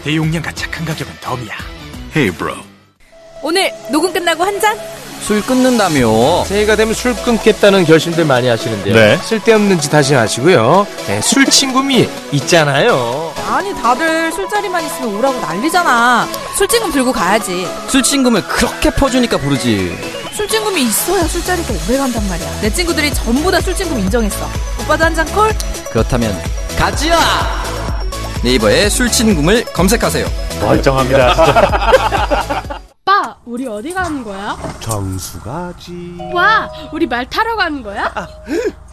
대용량과 0.04 0.52
착한 0.54 0.86
가격은 0.86 1.14
덤이야. 1.22 1.56
헤이브로. 2.16 2.56
오늘 3.44 3.72
녹음 3.92 4.12
끝나고 4.12 4.44
한 4.44 4.60
잔? 4.60 4.76
술 5.22 5.42
끊는다며 5.42 6.44
새해가 6.46 6.76
되면 6.76 6.94
술 6.94 7.14
끊겠다는 7.16 7.86
결심들 7.86 8.24
많이 8.24 8.48
하시는데요 8.48 8.94
네. 8.94 9.18
쓸데없는 9.18 9.80
짓 9.82 9.94
하지 9.94 10.14
마시고요 10.14 10.88
네, 11.08 11.20
술 11.22 11.44
친구미 11.46 12.08
있잖아요 12.34 13.27
아니 13.48 13.74
다들 13.74 14.32
술자리만 14.32 14.84
있으면 14.86 15.16
오라고 15.16 15.40
난리잖아. 15.40 16.28
술친금 16.58 16.92
들고 16.92 17.12
가야지. 17.14 17.68
술 17.88 18.04
친구를 18.04 18.42
그렇게 18.44 18.90
퍼주니까 18.90 19.38
부르지 19.38 19.98
술친금이 20.34 20.82
있어야 20.84 21.24
술자리가 21.24 21.74
오래 21.88 21.98
간단 21.98 22.28
말이야. 22.28 22.62
내 22.62 22.70
친구들이 22.72 23.14
전부 23.14 23.50
다 23.52 23.60
술친금 23.62 24.00
인정했어. 24.00 24.46
오빠도 24.84 25.06
한 25.06 25.16
잔 25.16 25.26
콜? 25.34 25.50
그렇다면 25.92 26.38
가지야 26.78 27.18
네이버에 28.44 28.88
술 28.90 29.10
친구를 29.12 29.64
검색하세요 29.74 30.28
멀쩡합니다, 30.62 31.34
진짜. 31.34 32.80
오빠, 33.02 33.36
우리 33.46 33.68
어디 33.68 33.94
가는 33.94 34.24
거야? 34.24 34.56
정수 34.80 35.40
가지. 35.40 36.18
와, 36.34 36.70
우리 36.92 37.08
말 37.08 37.26
타러 37.30 37.56
가는 37.56 37.82
거야? 37.82 38.12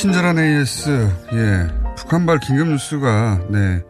친절한 0.00 0.38
AS, 0.38 1.12
예. 1.34 1.68
북한발 1.94 2.40
긴급 2.40 2.68
뉴스가, 2.68 3.44
네. 3.50 3.82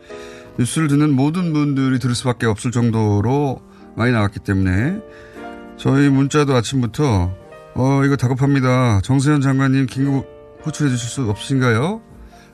뉴스를 0.58 0.88
듣는 0.88 1.12
모든 1.12 1.52
분들이 1.52 2.00
들을 2.00 2.16
수밖에 2.16 2.46
없을 2.46 2.72
정도로 2.72 3.62
많이 3.94 4.10
나왔기 4.10 4.40
때문에 4.40 4.98
저희 5.76 6.08
문자도 6.08 6.52
아침부터, 6.52 7.32
어, 7.76 8.04
이거 8.04 8.16
다급합니다. 8.16 9.02
정세현 9.04 9.40
장관님 9.40 9.86
긴급 9.86 10.26
호출해 10.66 10.90
주실 10.90 11.08
수 11.08 11.30
없으신가요? 11.30 12.02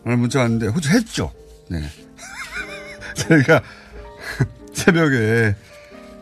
라는 0.04 0.18
문자가 0.18 0.42
왔는데, 0.42 0.66
호출했죠. 0.66 1.32
네. 1.70 1.80
저희가 3.16 3.62
새벽에 4.74 5.56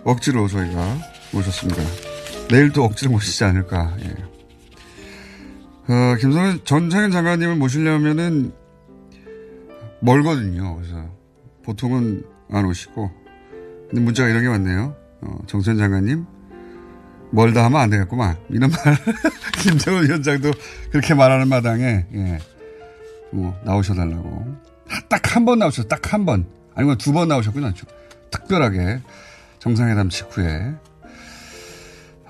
억지로 0.04 0.46
저희가 0.46 0.98
모셨습니다. 1.32 1.82
내일 2.48 2.70
또 2.70 2.84
억지로 2.84 3.10
모시지 3.10 3.42
않을까, 3.42 3.92
예. 4.04 4.33
어, 5.88 6.16
김성현 6.18 6.60
전 6.64 6.88
장관 6.90 7.10
장관님을 7.10 7.56
모시려면은 7.56 8.52
멀거든요. 10.00 10.76
그래서 10.76 11.08
보통은 11.64 12.24
안 12.50 12.64
오시고. 12.64 13.10
근데 13.88 14.00
문자가 14.00 14.28
이런 14.28 14.42
게 14.42 14.48
왔네요. 14.48 14.96
어, 15.22 15.38
정선 15.46 15.76
장관님 15.76 16.26
멀다 17.30 17.64
하면 17.64 17.80
안 17.80 17.90
되겠구만. 17.90 18.36
이런 18.50 18.70
말. 18.70 18.80
김정은 19.60 20.04
위원장도 20.06 20.50
그렇게 20.90 21.14
말하는 21.14 21.48
마당에 21.48 22.06
예. 22.14 22.38
뭐 23.32 23.58
나오셔달라고. 23.64 24.56
딱 25.08 25.34
한 25.36 25.44
번 25.44 25.58
나오셨어. 25.58 25.88
딱 25.88 26.12
한 26.12 26.24
번. 26.24 26.46
아니면 26.74 26.96
두 26.98 27.12
번 27.12 27.28
나오셨구나. 27.28 27.72
특별하게 28.30 29.00
정상회담 29.58 30.08
직후에. 30.10 30.74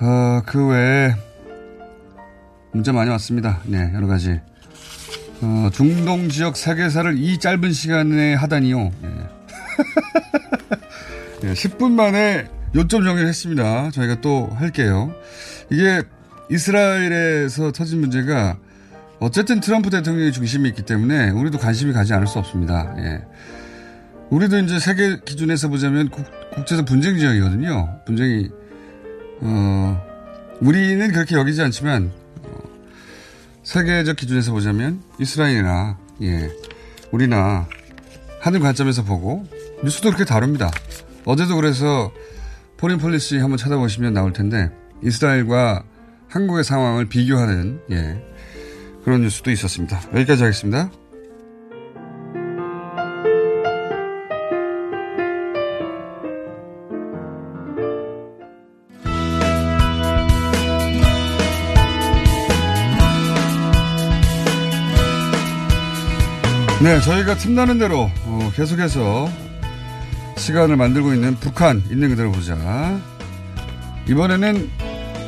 어, 0.00 0.42
그 0.46 0.66
외에 0.68 1.14
문자 2.74 2.92
많이 2.92 3.08
왔습니다. 3.10 3.60
네, 3.66 3.90
여러 3.94 4.08
가지. 4.08 4.40
어, 5.40 5.70
중동 5.72 6.28
지역 6.28 6.56
세계사를 6.56 7.16
이 7.18 7.38
짧은 7.38 7.72
시간에 7.72 8.34
하다니요. 8.34 8.90
네. 9.00 9.08
네, 11.42 11.52
10분 11.52 11.92
만에 11.92 12.48
요점 12.74 13.04
정리를 13.04 13.28
했습니다. 13.28 13.90
저희가 13.92 14.20
또 14.20 14.50
할게요. 14.56 15.14
이게 15.70 16.02
이스라엘에서 16.50 17.70
터진 17.70 18.00
문제가 18.00 18.58
어쨌든 19.20 19.60
트럼프 19.60 19.90
대통령의 19.90 20.32
중심이 20.32 20.68
있기 20.70 20.82
때문에 20.82 21.30
우리도 21.30 21.58
관심이 21.58 21.92
가지 21.92 22.12
않을 22.12 22.26
수 22.26 22.40
없습니다. 22.40 22.92
예. 22.98 23.22
우리도 24.30 24.58
이제 24.58 24.80
세계 24.80 25.20
기준에서 25.20 25.68
보자면 25.68 26.08
국, 26.08 26.26
국제적 26.54 26.86
분쟁 26.86 27.18
지역이거든요. 27.18 28.00
분쟁이, 28.04 28.48
어, 29.42 30.02
우리는 30.60 31.12
그렇게 31.12 31.36
여기지 31.36 31.62
않지만 31.62 32.23
세계적 33.64 34.16
기준에서 34.16 34.52
보자면 34.52 35.02
이스라엘이나 35.18 35.98
예 36.22 36.50
우리나 37.10 37.66
하는 38.40 38.60
관점에서 38.60 39.02
보고 39.04 39.46
뉴스도 39.82 40.10
그렇게 40.10 40.24
다릅니다. 40.24 40.70
어제도 41.24 41.56
그래서 41.56 42.12
포린 42.76 42.98
폴리시 42.98 43.38
한번 43.38 43.56
찾아보시면 43.56 44.12
나올 44.12 44.32
텐데 44.32 44.70
이스라엘과 45.02 45.84
한국의 46.28 46.64
상황을 46.64 47.06
비교하는 47.06 47.80
예 47.90 48.22
그런 49.04 49.22
뉴스도 49.22 49.50
있었습니다. 49.50 50.00
여기까지 50.14 50.42
하겠습니다. 50.42 50.90
네, 66.84 67.00
저희가 67.00 67.34
틈나는 67.38 67.78
대로 67.78 68.10
어, 68.26 68.52
계속해서 68.54 69.26
시간을 70.36 70.76
만들고 70.76 71.14
있는 71.14 71.34
북한 71.36 71.82
있는 71.90 72.10
그대로 72.10 72.30
보자. 72.30 73.00
이번에는 74.06 74.68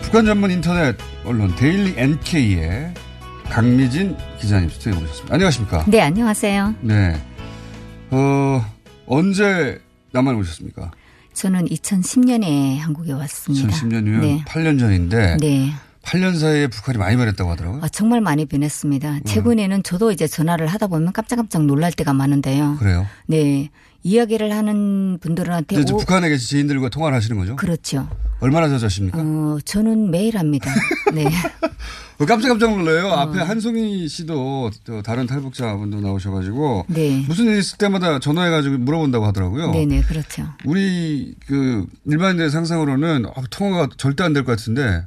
북한 0.03 0.27
전문 0.27 0.51
인터넷 0.51 0.95
언론 1.25 1.57
데일리 1.57 1.95
NK의 1.97 2.93
강미진 3.45 4.19
기자님 4.39 4.69
스튜디오에 4.69 5.01
모셨습니다. 5.01 5.35
안녕하십니까? 5.35 5.85
네, 5.89 6.03
안녕하세요. 6.03 6.75
네. 6.83 7.19
어, 8.11 8.63
언제 9.07 9.81
남한에 10.13 10.37
오셨습니까? 10.37 10.91
저는 11.33 11.65
2010년에 11.69 12.77
한국에 12.81 13.13
왔습니다. 13.13 13.69
2010년이면 13.69 14.21
네. 14.21 14.45
8년 14.47 14.79
전인데 14.79 15.39
네. 15.41 15.73
8년 16.07 16.39
사이에 16.39 16.69
북한이 16.69 16.99
많이 16.99 17.17
변했다고 17.17 17.51
하더라고요. 17.51 17.81
아, 17.83 17.89
정말 17.89 18.21
많이 18.21 18.45
변했습니다. 18.47 19.21
최근에는 19.27 19.83
저도 19.83 20.13
이제 20.13 20.29
전화를 20.29 20.69
하다 20.69 20.87
보면 20.87 21.13
깜짝깜짝 21.13 21.65
놀랄 21.65 21.91
때가 21.93 22.13
많은데요. 22.13 22.77
그래요? 22.79 23.07
네. 23.27 23.71
이야기를 24.05 24.53
하는 24.55 25.19
분들한테 25.21 25.81
이제 25.81 25.93
오- 25.93 25.97
북한에 25.97 26.29
계신 26.29 26.47
지인들과 26.59 26.91
통화를 26.91 27.17
하시는 27.17 27.37
거죠? 27.37 27.57
그렇죠. 27.57 28.09
얼마나 28.39 28.69
자주 28.69 28.85
하십니까? 28.85 29.19
어, 29.21 29.59
저는 29.65 30.13
매일 30.13 30.39
합니다. 30.39 30.71
네. 31.13 31.25
어, 32.19 32.25
깜짝깜짝 32.25 32.71
놀라요. 32.71 33.09
앞에 33.11 33.41
한송이 33.41 34.09
씨도 34.09 34.71
또 34.85 35.03
다른 35.03 35.27
탈북자분도 35.27 36.01
나오셔가지고 36.03 36.87
네. 36.89 37.25
무슨 37.27 37.47
일 37.47 37.59
있을 37.59 37.79
때마다 37.79 38.21
전화해가지고 38.21 38.79
물어본다고 38.79 39.27
하더라고요. 39.27 39.73
네네, 39.73 40.03
그렇죠. 40.03 40.47
우리 40.65 41.35
그 41.49 41.85
일반인의 42.07 42.51
상상으로는 42.51 43.27
어, 43.27 43.33
통화가 43.51 43.89
절대 43.99 44.23
안 44.23 44.33
될 44.35 44.45
것 44.45 44.57
같은데 44.57 45.05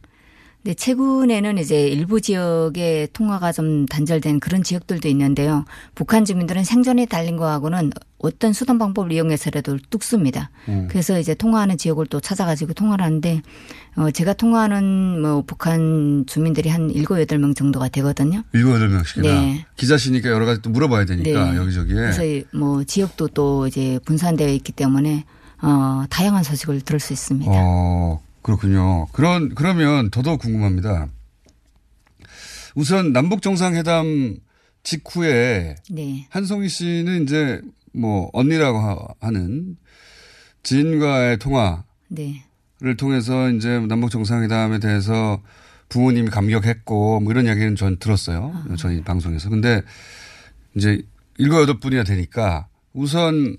네, 0.69 0.75
최근에는 0.75 1.58
이제 1.58 1.88
일부 1.88 2.21
지역에 2.21 3.08
통화가 3.12 3.51
좀 3.53 3.88
단절된 3.88 4.39
그런 4.39 4.62
지역들도 4.62 5.08
있는데요. 5.08 5.65
북한 5.95 6.25
주민들은 6.25 6.63
생존에 6.63 7.08
달린 7.08 7.38
거하고는 7.38 7.89
어떤 8.19 8.53
수단 8.53 8.77
방법을 8.77 9.12
이용해서라도 9.12 9.79
뚝습니다. 9.89 10.51
음. 10.67 10.88
그래서 10.88 11.17
이제 11.17 11.34
통화하는 11.34 11.79
지역을 11.79 12.05
또 12.05 12.19
찾아가지고 12.19 12.73
통화를 12.73 13.03
하는데, 13.03 13.41
어, 13.95 14.12
제가 14.12 14.34
통화하는 14.34 15.23
뭐 15.23 15.41
북한 15.41 16.25
주민들이 16.27 16.69
한 16.69 16.91
일곱 16.91 17.19
여덟 17.19 17.39
명 17.39 17.55
정도가 17.55 17.88
되거든요. 17.88 18.43
일곱 18.53 18.75
여덟 18.75 18.89
명씩이나 18.89 19.27
네. 19.27 19.65
기자시니까 19.75 20.29
여러 20.29 20.45
가지 20.45 20.62
또 20.62 20.69
물어봐야 20.69 21.05
되니까 21.05 21.51
네. 21.51 21.58
여기저기에 21.58 21.95
그래서 21.95 22.23
이뭐 22.23 22.84
지역도 22.84 23.29
또 23.29 23.65
이제 23.65 23.99
분산되어 24.05 24.49
있기 24.49 24.73
때문에, 24.73 25.25
어, 25.63 26.03
다양한 26.12 26.43
소식을 26.43 26.82
들을 26.82 26.99
수 26.99 27.12
있습니다. 27.12 27.51
어 27.55 28.21
그렇군요. 28.49 29.05
그런 29.12 29.53
그러면 29.53 30.09
더더욱 30.09 30.39
궁금합니다. 30.41 31.07
우선 32.76 33.13
남북 33.13 33.41
정상회담 33.43 34.38
직후에 34.82 35.76
네. 35.91 36.28
한송희 36.32 36.67
씨는 36.67 37.24
이제 37.24 37.61
뭐 37.93 38.30
언니라고 38.34 38.80
하- 38.80 39.07
하는 39.19 39.78
지인과의 40.63 41.38
통화를 41.38 41.84
네. 42.09 42.43
통해서 42.97 43.49
이제 43.51 43.80
남북 43.88 44.09
정상회담에 44.09 44.80
대해서 44.80 45.41
부모님이 45.89 46.30
감격했고 46.30 47.19
뭐 47.19 47.32
이런 47.32 47.45
이야기는 47.45 47.76
전 47.76 47.97
들었어요. 47.97 48.53
저희 48.78 49.01
방송에서. 49.03 49.49
근데 49.49 49.82
이제 50.76 51.01
일곱 51.38 51.61
여덟 51.61 51.80
분이나 51.80 52.03
되니까 52.03 52.67
우선 52.93 53.57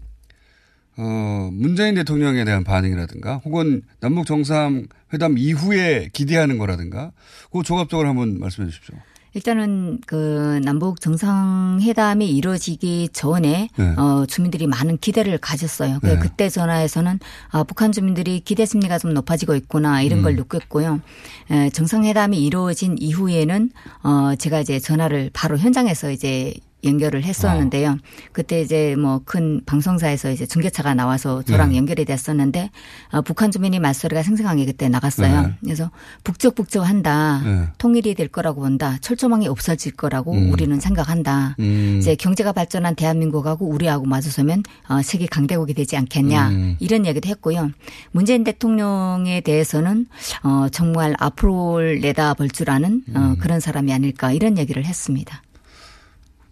어 0.97 1.51
문재인 1.53 1.95
대통령에 1.95 2.45
대한 2.45 2.65
반응이라든가 2.65 3.37
혹은 3.45 3.83
남북 4.01 4.27
정상회담 4.27 5.39
이후에 5.39 6.11
기대하는 6.13 6.59
거라든가 6.59 7.13
그거 7.45 7.63
종합적으로 7.63 8.09
한번 8.09 8.39
말씀해 8.39 8.69
주십시오. 8.69 8.97
일단은 9.33 10.01
그 10.07 10.61
남북 10.65 11.01
정상회담이 11.01 12.29
이루어지기 12.29 13.11
전에 13.13 13.69
네. 13.77 13.95
어 13.97 14.27
주민들이 14.27 14.67
많은 14.67 14.99
기대를 14.99 15.39
가졌어요. 15.39 16.01
그 16.01 16.07
네. 16.07 16.19
그때 16.19 16.49
전화에서는 16.49 17.21
아 17.51 17.63
북한 17.63 17.93
주민들이 17.93 18.41
기대 18.41 18.67
심리가 18.67 18.99
좀 18.99 19.15
높아지고 19.15 19.55
있구나 19.55 20.03
이런 20.03 20.23
걸 20.23 20.33
음. 20.33 20.37
느꼈고요. 20.37 21.01
에, 21.53 21.71
정상회담이 21.71 22.45
이루어진 22.45 22.97
이후에는 22.99 23.71
어 24.03 24.35
제가 24.37 24.61
이제 24.61 24.81
전화를 24.81 25.31
바로 25.33 25.57
현장에서 25.57 26.11
이제 26.11 26.55
연결을 26.85 27.23
했었는데요. 27.25 27.97
그때 28.33 28.61
이제 28.61 28.97
뭐 28.97 29.21
큰 29.31 29.61
방송사에서 29.65 30.31
이제 30.33 30.45
중계차가 30.47 30.95
나와서 30.95 31.43
저랑 31.43 31.71
네. 31.71 31.77
연결이 31.77 32.05
됐었는데 32.05 32.71
어, 33.13 33.21
북한 33.23 33.51
주민이 33.51 33.79
말소리가 33.79 34.23
생생하게 34.23 34.67
그때 34.67 34.89
나갔어요. 34.89 35.43
네. 35.43 35.55
그래서 35.63 35.91
북적북적한다. 36.25 37.43
네. 37.45 37.69
통일이 37.79 38.15
될 38.15 38.29
거라고 38.29 38.63
본다. 38.63 38.99
철조망이 39.01 39.47
없어질 39.47 39.93
거라고 39.93 40.33
음. 40.33 40.51
우리는 40.53 40.79
생각한다. 40.81 41.57
음. 41.61 41.99
이제 41.99 42.15
경제가 42.15 42.53
발전한 42.53 42.95
대한민국하고 42.95 43.67
우리하고 43.67 44.07
마주서면 44.07 44.63
어, 44.89 45.03
세계 45.03 45.27
강대국이 45.27 45.75
되지 45.75 45.97
않겠냐 45.97 46.49
음. 46.51 46.77
이런 46.81 47.07
얘기도 47.07 47.29
했고요. 47.29 47.71
문재인 48.11 48.43
대통령에 48.45 49.41
대해서는 49.43 50.07
어, 50.43 50.67
정말 50.73 51.15
앞으로를 51.19 52.01
내다볼 52.01 52.51
줄 52.51 52.71
아는 52.71 53.03
음. 53.09 53.17
어, 53.17 53.37
그런 53.39 53.61
사람이 53.61 53.93
아닐까 53.93 54.33
이런 54.33 54.59
얘기를 54.59 54.85
했습니다. 54.85 55.43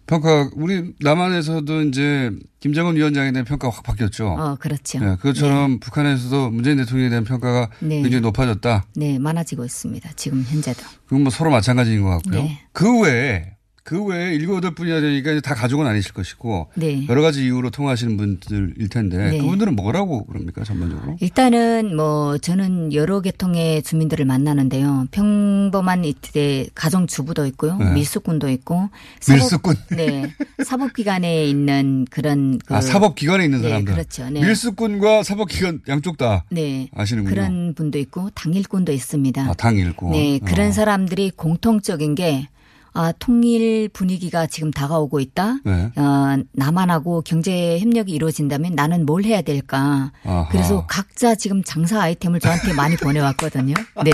평가 0.09 0.49
우리 0.55 0.95
남한에서도 1.01 1.83
이제 1.83 2.31
김정은 2.59 2.95
위원장에 2.95 3.31
대한 3.31 3.45
평가가 3.45 3.75
확 3.75 3.83
바뀌었죠. 3.83 4.29
어, 4.29 4.55
그렇죠. 4.55 4.97
네, 4.97 5.15
그것처럼 5.17 5.79
북한에서도 5.79 6.49
문재인 6.49 6.77
대통령에 6.77 7.09
대한 7.09 7.23
평가가 7.23 7.69
네. 7.79 8.01
굉장히 8.01 8.21
높아졌다. 8.21 8.85
네, 8.95 9.19
많아지고 9.19 9.65
있습니다. 9.65 10.09
지금 10.15 10.41
현재도. 10.41 10.81
그건 11.05 11.21
뭐 11.21 11.29
서로 11.29 11.51
마찬가지인 11.51 12.01
것 12.01 12.09
같고요. 12.09 12.41
네. 12.41 12.59
그 12.73 13.01
외에 13.01 13.51
그 13.83 14.03
외에 14.03 14.33
일곱 14.35 14.57
여덟 14.57 14.73
분이야 14.75 15.01
되니까 15.01 15.39
다 15.41 15.55
가족은 15.55 15.85
아니실 15.87 16.13
것이고 16.13 16.67
네. 16.75 17.05
여러 17.09 17.21
가지 17.21 17.43
이유로 17.45 17.69
통화하시는 17.69 18.17
분들일 18.17 18.89
텐데 18.89 19.31
네. 19.31 19.37
그분들은 19.37 19.75
뭐라고 19.75 20.25
그럽니까 20.25 20.63
전반적으로? 20.63 21.17
일단은 21.19 21.95
뭐 21.95 22.37
저는 22.37 22.93
여러 22.93 23.21
계통의 23.21 23.83
주민들을 23.83 24.25
만나는데요. 24.25 25.07
평범한 25.11 26.05
이때 26.05 26.67
가정 26.75 27.07
주부도 27.07 27.45
있고요. 27.47 27.77
네. 27.77 27.91
밀수꾼도 27.93 28.49
있고 28.49 28.89
밀수꾼. 29.27 29.75
네. 29.95 30.33
사법기관에 30.63 31.45
있는 31.45 32.05
그런 32.09 32.57
그 32.59 32.73
아 32.75 32.81
사법기관에 32.81 33.45
있는 33.45 33.61
네, 33.61 33.69
사람들. 33.69 33.93
그렇죠. 33.93 34.29
네. 34.29 34.41
밀수꾼과 34.41 35.23
사법기관 35.23 35.81
양쪽 35.87 36.17
다 36.17 36.45
네. 36.49 36.89
아시는군요. 36.95 37.33
그런 37.33 37.73
분도 37.73 37.97
있고 37.99 38.29
당일꾼도 38.31 38.91
있습니다. 38.91 39.41
아, 39.41 39.53
당일꾼. 39.53 40.11
네, 40.11 40.39
그런 40.45 40.67
어. 40.67 40.71
사람들이 40.71 41.31
공통적인 41.35 42.15
게 42.15 42.47
아, 42.93 43.11
통일 43.19 43.89
분위기가 43.89 44.47
지금 44.47 44.71
다가오고 44.71 45.19
있다. 45.19 45.57
네. 45.63 45.91
어, 45.95 46.37
남한하고 46.53 47.21
경제 47.21 47.79
협력이 47.79 48.11
이루어진다면 48.11 48.73
나는 48.75 49.05
뭘 49.05 49.23
해야 49.23 49.41
될까. 49.41 50.11
아하. 50.23 50.47
그래서 50.51 50.85
각자 50.87 51.35
지금 51.35 51.63
장사 51.63 52.01
아이템을 52.01 52.39
저한테 52.39 52.73
많이 52.73 52.95
보내왔거든요. 52.97 53.73
네. 54.03 54.11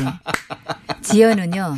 지연은요. 1.02 1.76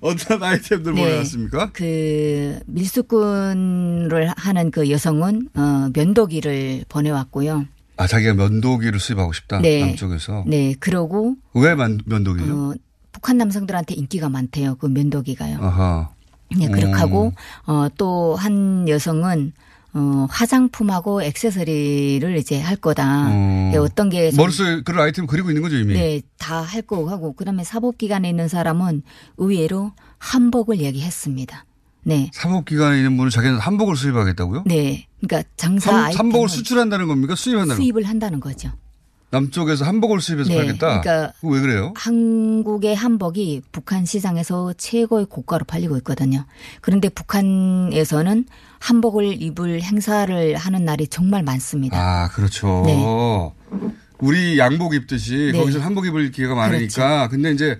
어떤 0.00 0.42
아이템들 0.42 0.94
네. 0.94 1.02
보내왔습니까? 1.02 1.70
그 1.72 2.58
밀수꾼을 2.66 4.32
하는 4.36 4.70
그 4.70 4.90
여성은 4.90 5.48
어, 5.54 5.90
면도기를 5.94 6.84
보내왔고요. 6.88 7.66
아 7.98 8.06
자기가 8.06 8.34
면도기를 8.34 9.00
수입하고 9.00 9.32
싶다 9.32 9.60
네. 9.60 9.80
남쪽에서. 9.86 10.44
네, 10.46 10.74
그러고 10.78 11.36
왜 11.54 11.74
만- 11.74 11.98
면도기요? 12.04 12.54
어, 12.54 12.74
북한 13.16 13.38
남성들한테 13.38 13.94
인기가 13.94 14.28
많대요. 14.28 14.74
그 14.76 14.84
면도기가요. 14.86 15.56
아하. 15.62 16.10
네, 16.54 16.68
그렇게 16.68 16.84
음. 16.92 16.94
하고 16.94 17.32
어, 17.66 17.88
또 17.96 18.36
한 18.36 18.86
여성은 18.88 19.52
어, 19.94 20.26
화장품하고 20.28 21.22
액세서리를 21.22 22.36
이제 22.36 22.60
할 22.60 22.76
거다. 22.76 23.28
어. 23.30 23.70
네, 23.72 23.78
어떤 23.78 24.10
게 24.10 24.30
좀- 24.30 24.36
머릿속에 24.36 24.82
그런 24.82 25.02
아이템 25.02 25.26
그리고 25.26 25.48
있는 25.48 25.62
거죠 25.62 25.76
이미. 25.78 25.94
네, 25.94 26.20
다 26.38 26.60
할 26.60 26.82
거고 26.82 27.08
하고 27.08 27.32
그다음에 27.32 27.64
사법기관에 27.64 28.28
있는 28.28 28.48
사람은 28.48 29.02
의외로 29.38 29.92
한복을 30.18 30.80
얘기했습니다. 30.80 31.64
네. 32.02 32.30
사법기관에 32.34 32.98
있는 32.98 33.16
분은 33.16 33.30
자기는 33.30 33.58
한복을 33.58 33.96
수입하겠다고요? 33.96 34.64
네. 34.66 35.06
그러니까 35.20 35.48
장사 35.56 35.90
삼- 35.90 36.04
아이템을 36.04 36.18
한복을 36.18 36.48
수출한다는 36.50 37.08
겁니까? 37.08 37.34
수입한다는 37.34 37.76
겁니까? 37.76 37.82
수입을 37.82 38.08
한다는 38.08 38.40
거죠. 38.40 38.70
남쪽에서 39.30 39.84
한복을 39.84 40.20
수입해서 40.20 40.50
네, 40.50 40.56
팔겠다? 40.56 41.00
그러니까 41.00 41.32
왜 41.42 41.60
그래요? 41.60 41.92
한국의 41.96 42.94
한복이 42.94 43.62
북한 43.72 44.04
시장에서 44.06 44.72
최고의 44.78 45.26
고가로 45.26 45.64
팔리고 45.64 45.96
있거든요. 45.98 46.44
그런데 46.80 47.08
북한에서는 47.08 48.44
한복을 48.78 49.42
입을 49.42 49.82
행사를 49.82 50.54
하는 50.56 50.84
날이 50.84 51.08
정말 51.08 51.42
많습니다. 51.42 51.98
아, 51.98 52.28
그렇죠. 52.28 52.84
네. 52.86 53.02
우리 54.18 54.58
양복 54.58 54.94
입듯이 54.94 55.50
네. 55.52 55.58
거기서 55.58 55.80
한복 55.80 56.06
입을 56.06 56.30
기회가 56.30 56.54
많으니까. 56.54 57.28
근데 57.28 57.50
이제 57.52 57.78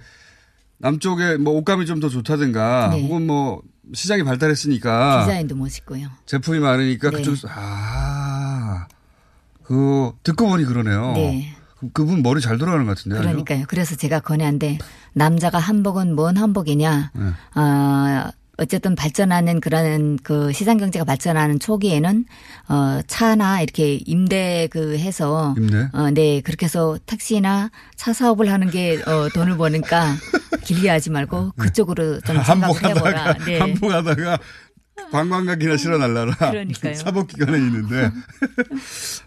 남쪽에 0.78 1.36
뭐 1.36 1.54
옷감이 1.54 1.86
좀 1.86 2.00
더 2.00 2.08
좋다든가 2.08 2.90
네. 2.92 3.02
혹은 3.02 3.26
뭐 3.26 3.62
시장이 3.94 4.24
발달했으니까 4.24 5.24
디자인도 5.24 5.54
멋있고요. 5.54 6.08
제품이 6.26 6.58
많으니까 6.58 7.10
네. 7.10 7.16
그쪽에서 7.18 7.48
아, 7.50 8.35
그 9.66 10.12
듣고 10.22 10.48
보니 10.48 10.64
그러네요. 10.64 11.12
네. 11.14 11.52
그- 11.80 11.90
그분 11.92 12.22
머리 12.22 12.40
잘 12.40 12.56
돌아가는 12.58 12.86
것 12.86 12.96
같은데. 12.96 13.16
아니요? 13.18 13.30
그러니까요. 13.30 13.64
그래서 13.68 13.94
제가 13.96 14.20
권해한데 14.20 14.78
남자가 15.12 15.58
한복은 15.58 16.14
뭔 16.14 16.36
한복이냐? 16.36 17.10
네. 17.14 17.60
어, 17.60 18.30
어쨌든 18.58 18.94
발전하는 18.94 19.60
그런 19.60 20.18
그 20.22 20.50
시장 20.54 20.78
경제가 20.78 21.04
발전하는 21.04 21.58
초기에는 21.60 22.24
어 22.70 23.00
차나 23.06 23.60
이렇게 23.60 23.96
임대 24.06 24.66
그 24.70 24.96
해서 24.96 25.54
임대? 25.58 25.88
어네 25.92 26.40
그렇게 26.40 26.64
해서 26.64 26.98
택시나 27.04 27.70
차 27.96 28.14
사업을 28.14 28.50
하는 28.50 28.70
게어 28.70 29.28
돈을 29.34 29.58
버니까 29.58 30.14
길게 30.64 30.88
하지 30.88 31.10
말고 31.10 31.52
그쪽으로 31.58 32.20
좀 32.22 32.42
생각을 32.42 32.82
해보라. 32.82 33.24
한복하다가 33.26 33.44
네. 33.44 33.58
한복하다가 33.58 34.38
관광객이나 35.10 35.76
실어 35.76 35.98
날라라. 35.98 36.34
그러니까요. 36.34 36.94
사법기관에 36.96 37.58
있는데 37.58 38.10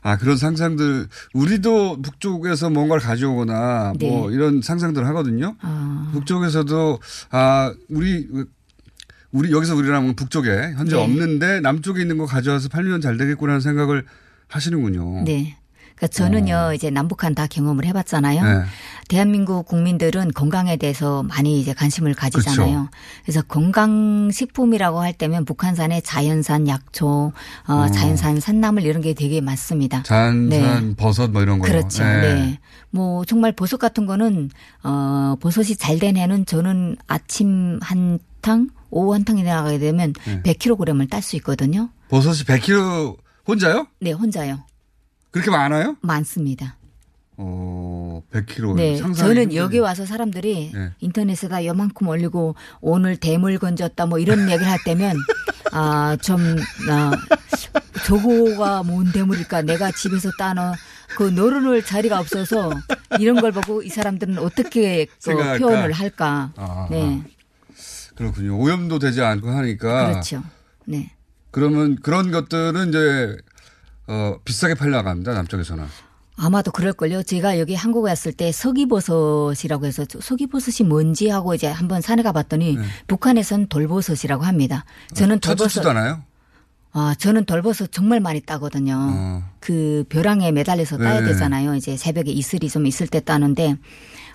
아 0.01 0.17
그런 0.17 0.37
상상들 0.37 1.07
우리도 1.33 2.01
북쪽에서 2.01 2.69
뭔가를 2.69 3.01
가져오거나 3.01 3.93
뭐 3.99 4.29
네. 4.29 4.35
이런 4.35 4.61
상상들 4.61 5.05
하거든요. 5.07 5.55
아. 5.61 6.09
북쪽에서도 6.13 6.99
아 7.31 7.73
우리 7.89 8.27
우리 9.31 9.51
여기서 9.51 9.75
우리랑 9.75 10.15
북쪽에 10.15 10.49
현재 10.75 10.95
네. 10.95 11.01
없는데 11.01 11.59
남쪽에 11.61 12.01
있는 12.01 12.17
거 12.17 12.25
가져와서 12.25 12.69
팔면 12.69 13.01
잘 13.01 13.17
되겠구나는 13.17 13.61
생각을 13.61 14.05
하시는군요. 14.47 15.23
네. 15.23 15.55
그러니까 15.99 16.07
저는요 16.07 16.73
이제 16.73 16.89
남북한 16.89 17.35
다 17.35 17.45
경험을 17.45 17.85
해봤잖아요. 17.85 18.43
네. 18.43 18.65
대한민국 19.09 19.65
국민들은 19.65 20.31
건강에 20.33 20.77
대해서 20.77 21.23
많이 21.23 21.59
이제 21.59 21.73
관심을 21.73 22.13
가지잖아요. 22.13 22.85
그쵸. 22.85 22.97
그래서 23.23 23.41
건강 23.41 24.29
식품이라고 24.31 25.01
할 25.01 25.13
때면 25.13 25.45
북한산의 25.45 26.01
자연산 26.03 26.67
약초, 26.67 27.33
어, 27.67 27.73
어. 27.73 27.87
자연산 27.89 28.39
산나물 28.39 28.83
이런 28.83 29.01
게 29.01 29.13
되게 29.13 29.41
많습니다. 29.41 30.03
잔산 30.03 30.49
네. 30.49 30.95
버섯 30.95 31.31
뭐 31.31 31.41
이런 31.41 31.59
거. 31.59 31.67
그렇죠. 31.67 32.03
네. 32.03 32.59
뭐 32.91 33.25
정말 33.25 33.51
버섯 33.51 33.77
같은 33.77 34.05
거는 34.05 34.49
어 34.83 35.35
버섯이 35.41 35.75
잘 35.75 35.99
된 35.99 36.15
해는 36.15 36.45
저는 36.45 36.95
아침 37.07 37.77
한 37.81 38.19
탕, 38.39 38.69
오후 38.89 39.13
한 39.13 39.25
탕이 39.25 39.43
나가게 39.43 39.79
되면 39.79 40.13
네. 40.25 40.41
100kg을 40.43 41.09
딸 41.09 41.21
수 41.21 41.35
있거든요. 41.37 41.89
버섯이 42.09 42.37
100kg 42.45 43.17
혼자요? 43.45 43.87
네, 43.99 44.11
혼자요. 44.13 44.59
그렇게 45.31 45.51
많아요? 45.51 45.95
많습니다. 46.01 46.75
어, 47.37 48.21
100kg. 48.33 48.75
네, 48.75 48.97
저는. 48.97 49.55
여기 49.55 49.79
와서 49.79 50.05
사람들이 50.05 50.71
네. 50.73 50.91
인터넷에다 50.99 51.65
요만큼 51.65 52.07
올리고 52.07 52.55
오늘 52.81 53.15
대물 53.15 53.57
건졌다 53.57 54.05
뭐 54.07 54.19
이런 54.19 54.49
얘기를 54.49 54.69
할 54.69 54.77
때면 54.83 55.15
아, 55.71 56.17
좀, 56.21 56.57
아, 56.89 57.11
저거가 58.05 58.83
뭔 58.83 59.11
대물일까 59.11 59.61
내가 59.61 59.91
집에서 59.91 60.29
따는 60.37 60.73
그 61.15 61.23
노르는 61.23 61.83
자리가 61.83 62.19
없어서 62.19 62.71
이런 63.19 63.39
걸 63.39 63.51
보고 63.51 63.81
이 63.83 63.89
사람들은 63.89 64.37
어떻게 64.39 65.05
그? 65.23 65.31
표현을 65.59 65.93
할까. 65.93 66.51
아, 66.57 66.87
네. 66.91 67.23
그렇군요. 68.15 68.57
오염도 68.59 68.99
되지 68.99 69.21
않고 69.21 69.49
하니까. 69.49 70.09
그렇죠. 70.09 70.43
네. 70.85 71.11
그러면 71.51 71.95
그런 72.01 72.31
것들은 72.31 72.89
이제 72.89 73.37
어, 74.09 74.37
비싸게 74.43 74.73
팔려갑니다. 74.73 75.33
남쪽에서는. 75.33 75.85
아마도 76.35 76.71
그럴걸요. 76.71 77.23
제가 77.23 77.59
여기 77.59 77.75
한국에 77.75 78.09
왔을 78.09 78.31
때 78.31 78.51
서기버섯이라고 78.51 79.85
해서 79.85 80.05
저 80.05 80.19
서기버섯이 80.21 80.87
뭔지 80.87 81.29
하고 81.29 81.53
이제 81.53 81.67
한번 81.67 82.01
산에 82.01 82.23
가봤더니 82.23 82.77
북한에선 83.07 83.67
돌버섯이라고 83.67 84.43
합니다. 84.45 84.85
저는 85.13 85.39
돌버섯. 85.39 85.67
네. 85.67 85.73
찾지도 85.73 85.89
않아요? 85.91 86.23
아, 86.91 87.13
저는 87.19 87.45
돌버섯 87.45 87.91
정말 87.91 88.19
많이 88.19 88.39
따거든요. 88.41 89.43
그 89.59 90.05
벼랑에 90.09 90.51
매달려서 90.51 90.97
따야 90.97 91.19
네. 91.19 91.27
되잖아요. 91.27 91.75
이제 91.75 91.97
새벽에 91.97 92.31
이슬이 92.31 92.67
좀 92.69 92.87
있을 92.87 93.07
때 93.07 93.19
따는데 93.19 93.75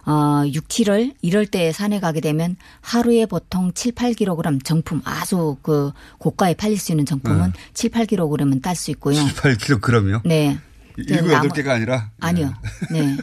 어, 0.07 0.45
6, 0.47 0.69
7월 0.69 1.15
이럴 1.23 1.47
때 1.47 1.73
산에 1.73 2.01
가게 2.01 2.21
되면 2.21 2.57
하루에 2.81 3.27
보통 3.27 3.73
7, 3.73 3.93
8kg 3.93 4.65
정품 4.65 5.01
아주 5.05 5.57
그 5.63 5.93
고가에 6.19 6.55
팔릴 6.55 6.79
수 6.79 6.93
있는 6.93 7.07
정품은 7.07 7.53
네. 7.53 7.61
7, 7.73 7.91
8kg은 7.91 8.63
딸 8.63 8.77
수 8.77 8.91
있고요. 8.93 9.17
8kg요? 9.17 10.21
네. 10.25 10.59
일곱 10.97 11.33
여덟 11.33 11.51
개가 11.51 11.75
아니라 11.75 12.11
아니요. 12.21 12.55
네. 12.91 13.17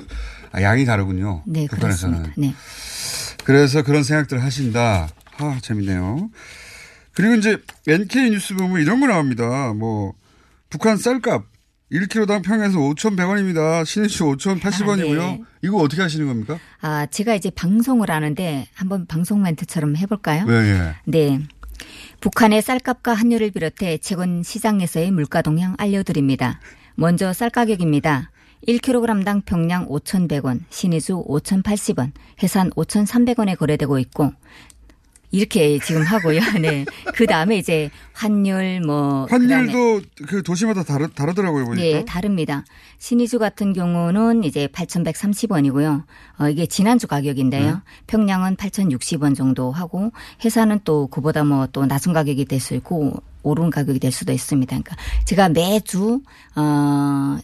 아, 0.52 0.62
양이 0.62 0.84
다르군요. 0.84 1.42
네, 1.46 1.66
북한에서는. 1.66 2.22
그렇습니다. 2.22 2.40
네. 2.40 2.54
그래서 3.44 3.82
그런 3.82 4.02
생각들을 4.02 4.42
하신다. 4.42 5.08
아, 5.38 5.58
재밌네요. 5.62 6.30
그리고 7.12 7.34
이제 7.34 7.58
NK 7.86 8.30
뉴스 8.30 8.54
보면 8.54 8.80
이런 8.80 9.00
거 9.00 9.06
나옵니다. 9.06 9.72
뭐 9.74 10.14
북한 10.70 10.96
쌀값 10.96 11.44
1kg당 11.92 12.42
평에서 12.42 12.78
5,100원입니다. 12.78 13.84
신의주 13.84 14.24
5,080원이고요. 14.24 15.20
아, 15.20 15.30
네. 15.30 15.42
이거 15.62 15.78
어떻게 15.78 16.02
하시는 16.02 16.26
겁니까? 16.26 16.58
아, 16.80 17.06
제가 17.06 17.34
이제 17.34 17.50
방송을 17.50 18.10
하는데 18.10 18.66
한번 18.74 19.06
방송 19.06 19.42
멘트처럼 19.42 19.96
해볼까요? 19.96 20.44
네, 20.44 20.52
예. 20.54 20.94
네. 21.06 21.40
북한의 22.20 22.60
쌀값과 22.62 23.14
환율을 23.14 23.52
비롯해 23.52 23.98
최근 23.98 24.42
시장에서의 24.42 25.10
물가 25.12 25.40
동향 25.40 25.74
알려드립니다. 25.78 26.60
먼저 26.94 27.32
쌀 27.32 27.48
가격입니다. 27.48 28.30
1kg당 28.66 29.44
평양 29.44 29.86
5,100원, 29.86 30.60
신의주 30.68 31.24
5,080원, 31.26 32.10
해산 32.42 32.70
5,300원에 32.70 33.56
거래되고 33.56 33.98
있고 34.00 34.32
이렇게 35.30 35.78
지금 35.78 36.02
하고요. 36.02 36.40
네. 36.60 36.84
그 37.14 37.26
다음에 37.26 37.58
이제 37.58 37.90
환율 38.14 38.80
뭐 38.80 39.26
그다음에 39.26 39.52
환율도 39.54 40.00
그 40.26 40.42
도시마다 40.42 40.82
다르, 40.84 41.08
다르더라고요, 41.08 41.66
보니까. 41.66 41.82
네, 41.98 42.04
다릅니다. 42.04 42.64
신의주 42.98 43.38
같은 43.38 43.72
경우는 43.72 44.44
이제 44.44 44.66
8,130원이고요. 44.68 46.04
어, 46.40 46.48
이게 46.48 46.66
지난주 46.66 47.06
가격인데요. 47.06 47.72
네. 47.74 47.80
평양은 48.06 48.56
8,060원 48.56 49.36
정도 49.36 49.70
하고 49.70 50.12
해산은 50.44 50.80
또 50.84 51.06
그보다 51.08 51.44
뭐 51.44 51.66
또 51.72 51.84
낮은 51.86 52.12
가격이 52.14 52.46
될 52.46 52.58
수 52.60 52.74
있고 52.74 53.22
오른 53.42 53.70
가격이 53.70 53.98
될 54.00 54.10
수도 54.10 54.32
있습니다. 54.32 54.68
그러니까 54.68 54.96
제가 55.24 55.48
매주 55.50 56.20
어, 56.56 57.38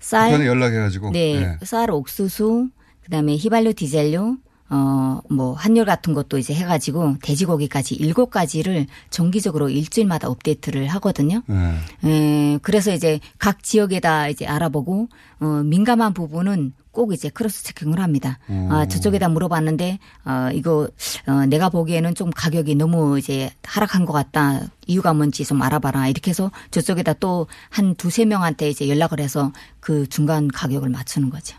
쌀 0.00 0.44
연락해가지고. 0.44 1.10
네, 1.12 1.40
네. 1.40 1.66
쌀, 1.66 1.90
옥수수, 1.90 2.68
그다음에 3.04 3.36
휘발유, 3.36 3.74
디젤유, 3.74 4.38
어, 4.70 5.20
뭐, 5.28 5.52
환율 5.54 5.84
같은 5.84 6.14
것도 6.14 6.38
이제 6.38 6.54
해가지고 6.54 7.16
돼지고기까지 7.22 7.94
일곱 7.96 8.30
가지를 8.30 8.86
정기적으로 9.10 9.68
일주일마다 9.68 10.28
업데이트를 10.28 10.86
하거든요. 10.88 11.42
네. 11.46 11.74
에, 12.04 12.58
그래서 12.62 12.92
이제 12.92 13.20
각 13.38 13.62
지역에다 13.62 14.28
이제 14.28 14.46
알아보고, 14.46 15.08
어, 15.40 15.46
민감한 15.64 16.14
부분은 16.14 16.72
꼭 16.92 17.12
이제 17.12 17.28
cross 17.28 17.62
checking을 17.64 18.00
합니다. 18.00 18.38
아, 18.68 18.86
저쪽에다 18.86 19.28
물어봤는데, 19.28 19.98
어, 20.24 20.48
이거, 20.52 20.88
어, 21.26 21.46
내가 21.46 21.68
보기에는 21.68 22.14
좀 22.16 22.30
가격이 22.30 22.74
너무 22.74 23.16
이제 23.18 23.50
하락한 23.64 24.06
것 24.06 24.12
같다. 24.12 24.60
이유가 24.88 25.14
뭔지 25.14 25.44
좀 25.44 25.62
알아봐라. 25.62 26.08
이렇게 26.08 26.30
해서 26.30 26.50
저쪽에다 26.72 27.14
또 27.14 27.46
한 27.70 27.94
두세 27.94 28.24
명한테 28.24 28.68
이제 28.68 28.88
연락을 28.88 29.20
해서 29.20 29.52
그 29.78 30.08
중간 30.08 30.48
가격을 30.48 30.88
맞추는 30.88 31.30
거죠. 31.30 31.56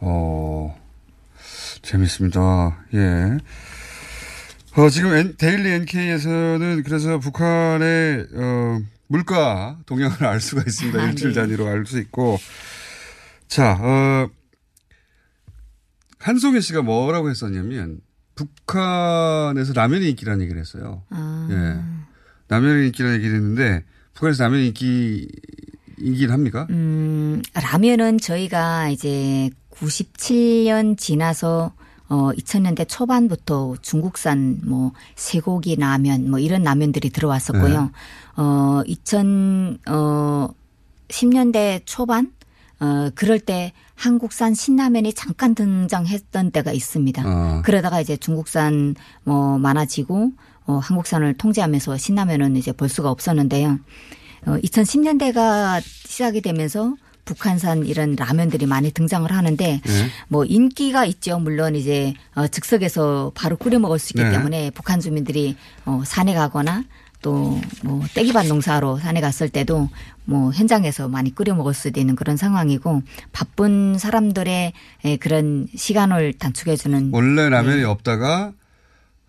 어, 0.00 0.74
재밌습니다. 1.90 2.84
예. 2.94 3.38
어, 4.76 4.88
지금 4.90 5.12
N- 5.14 5.36
데일리 5.38 5.70
NK에서는 5.70 6.82
그래서 6.84 7.18
북한의, 7.18 8.26
어, 8.34 8.78
물가 9.08 9.78
동향을 9.86 10.24
알 10.26 10.40
수가 10.40 10.62
있습니다. 10.66 11.00
아, 11.00 11.06
일주일 11.10 11.32
네. 11.32 11.40
단위로 11.40 11.66
알 11.66 11.86
수 11.86 11.98
있고. 11.98 12.38
자, 13.48 13.78
어, 13.80 14.28
한송혜 16.18 16.60
씨가 16.60 16.82
뭐라고 16.82 17.30
했었냐면, 17.30 18.00
북한에서 18.34 19.72
라면이 19.72 20.10
인기라는 20.10 20.42
얘기를 20.42 20.60
했어요. 20.60 21.04
아. 21.10 21.48
예. 21.50 21.80
라면이 22.48 22.86
인기라는 22.88 23.16
얘기를 23.18 23.36
했는데, 23.36 23.84
북한에서 24.14 24.42
라면이 24.42 24.66
인기, 24.68 25.28
인기는 25.98 26.32
합니까? 26.34 26.66
음, 26.70 27.40
라면은 27.54 28.18
저희가 28.18 28.88
이제 28.90 29.48
97년 29.70 30.98
지나서 30.98 31.74
어 32.08 32.30
2000년대 32.32 32.88
초반부터 32.88 33.76
중국산 33.82 34.60
뭐 34.64 34.92
쇠고기 35.16 35.76
라면 35.76 36.30
뭐 36.30 36.38
이런 36.38 36.62
라면들이 36.62 37.10
들어왔었고요. 37.10 37.82
네. 37.82 37.90
어 38.36 38.82
2000, 38.86 39.78
어 39.88 40.48
10년대 41.08 41.82
초반 41.84 42.32
어 42.78 43.10
그럴 43.14 43.40
때 43.40 43.72
한국산 43.94 44.54
신라면이 44.54 45.14
잠깐 45.14 45.54
등장했던 45.54 46.50
때가 46.52 46.72
있습니다. 46.72 47.22
어. 47.24 47.62
그러다가 47.64 48.00
이제 48.00 48.16
중국산 48.16 48.94
뭐 49.24 49.58
많아지고 49.58 50.32
어 50.66 50.78
한국산을 50.78 51.34
통제하면서 51.34 51.96
신라면은 51.96 52.56
이제 52.56 52.72
볼 52.72 52.88
수가 52.88 53.10
없었는데요. 53.10 53.78
어 54.46 54.56
2010년대가 54.62 55.80
시작이 55.82 56.40
되면서 56.40 56.94
북한산 57.26 57.84
이런 57.84 58.16
라면들이 58.16 58.64
많이 58.64 58.90
등장을 58.90 59.30
하는데 59.30 59.80
네. 59.84 60.06
뭐 60.28 60.46
인기가 60.46 61.04
있죠. 61.04 61.38
물론 61.38 61.76
이제 61.76 62.14
어 62.34 62.48
즉석에서 62.48 63.32
바로 63.34 63.56
끓여 63.56 63.78
먹을 63.78 63.98
수 63.98 64.12
있기 64.14 64.22
네. 64.22 64.30
때문에 64.30 64.70
북한 64.70 65.00
주민들이 65.00 65.56
어 65.84 66.02
산에 66.06 66.32
가거나 66.32 66.84
또뭐 67.22 68.04
떼기밭 68.14 68.46
농사로 68.46 68.98
산에 68.98 69.20
갔을 69.20 69.48
때도 69.48 69.88
뭐 70.24 70.52
현장에서 70.52 71.08
많이 71.08 71.34
끓여 71.34 71.54
먹을 71.54 71.74
수도 71.74 71.98
있는 72.00 72.14
그런 72.14 72.36
상황이고 72.36 73.02
바쁜 73.32 73.98
사람들의 73.98 74.72
에, 75.04 75.16
그런 75.16 75.66
시간을 75.74 76.34
단축해 76.34 76.76
주는 76.76 77.10
원래 77.12 77.48
라면이 77.48 77.84
없다가 77.84 78.52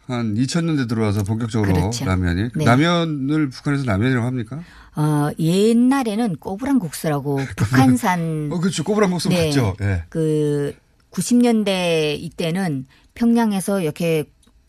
한 0.07 0.35
2000년대 0.35 0.87
들어와서 0.87 1.23
본격적으로 1.23 1.73
그렇죠. 1.73 2.05
라면이. 2.05 2.49
네. 2.55 2.65
라면을 2.65 3.49
북한에서 3.49 3.83
라면이라고 3.85 4.25
합니까? 4.25 4.61
어 4.95 5.29
옛날에는 5.37 6.37
꼬부랑 6.37 6.79
국수라고 6.79 7.39
북한산 7.57 8.49
어, 8.51 8.59
그렇죠. 8.59 8.83
꼬부랑 8.83 9.11
국수 9.11 9.29
네. 9.29 9.47
맞죠. 9.47 9.75
예. 9.81 10.03
그 10.09 10.73
90년대 11.11 12.17
이때는 12.19 12.85
평양에서 13.15 13.81
이렇게 13.81 14.25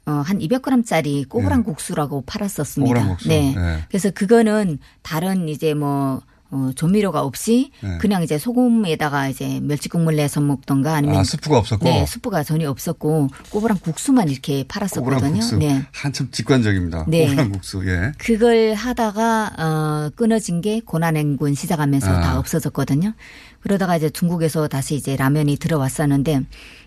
어, 0.06 0.10
한 0.12 0.38
200g짜리 0.38 1.28
꼬부랑 1.28 1.62
국수라고 1.62 2.22
팔았었습니다. 2.26 2.88
꼬부랑 2.88 3.08
국수. 3.10 3.28
네. 3.28 3.54
네. 3.54 3.84
그래서 3.88 4.10
그거는 4.10 4.78
다른 5.02 5.48
이제 5.48 5.74
뭐 5.74 6.22
어, 6.50 6.70
조미료가 6.74 7.20
없이 7.22 7.70
네. 7.82 7.98
그냥 7.98 8.22
이제 8.22 8.38
소금에다가 8.38 9.28
이제 9.28 9.60
멸치 9.62 9.88
국물 9.90 10.16
내서 10.16 10.40
먹던가 10.40 10.94
아니면 10.94 11.18
아, 11.18 11.24
스프가 11.24 11.58
없었고? 11.58 11.84
네, 11.84 12.06
스프가 12.06 12.42
전혀 12.42 12.70
없었고 12.70 13.28
꼬부랑 13.50 13.78
국수만 13.80 14.30
이렇게 14.30 14.64
팔았었거든요. 14.66 15.32
국수. 15.34 15.58
네. 15.58 15.84
한참 15.92 16.28
직관적입니다. 16.30 17.04
네. 17.08 17.26
꼬부랑 17.26 17.52
국수. 17.52 17.86
예. 17.86 18.12
그걸 18.16 18.72
하다가 18.74 19.52
어 19.58 20.10
끊어진 20.16 20.62
게 20.62 20.80
고난행군 20.80 21.54
시작하면서 21.54 22.10
아. 22.10 22.20
다 22.20 22.38
없어졌거든요. 22.38 23.12
그러다가 23.60 23.96
이제 23.96 24.08
중국에서 24.08 24.68
다시 24.68 24.94
이제 24.94 25.16
라면이 25.16 25.56
들어왔었는데 25.56 26.40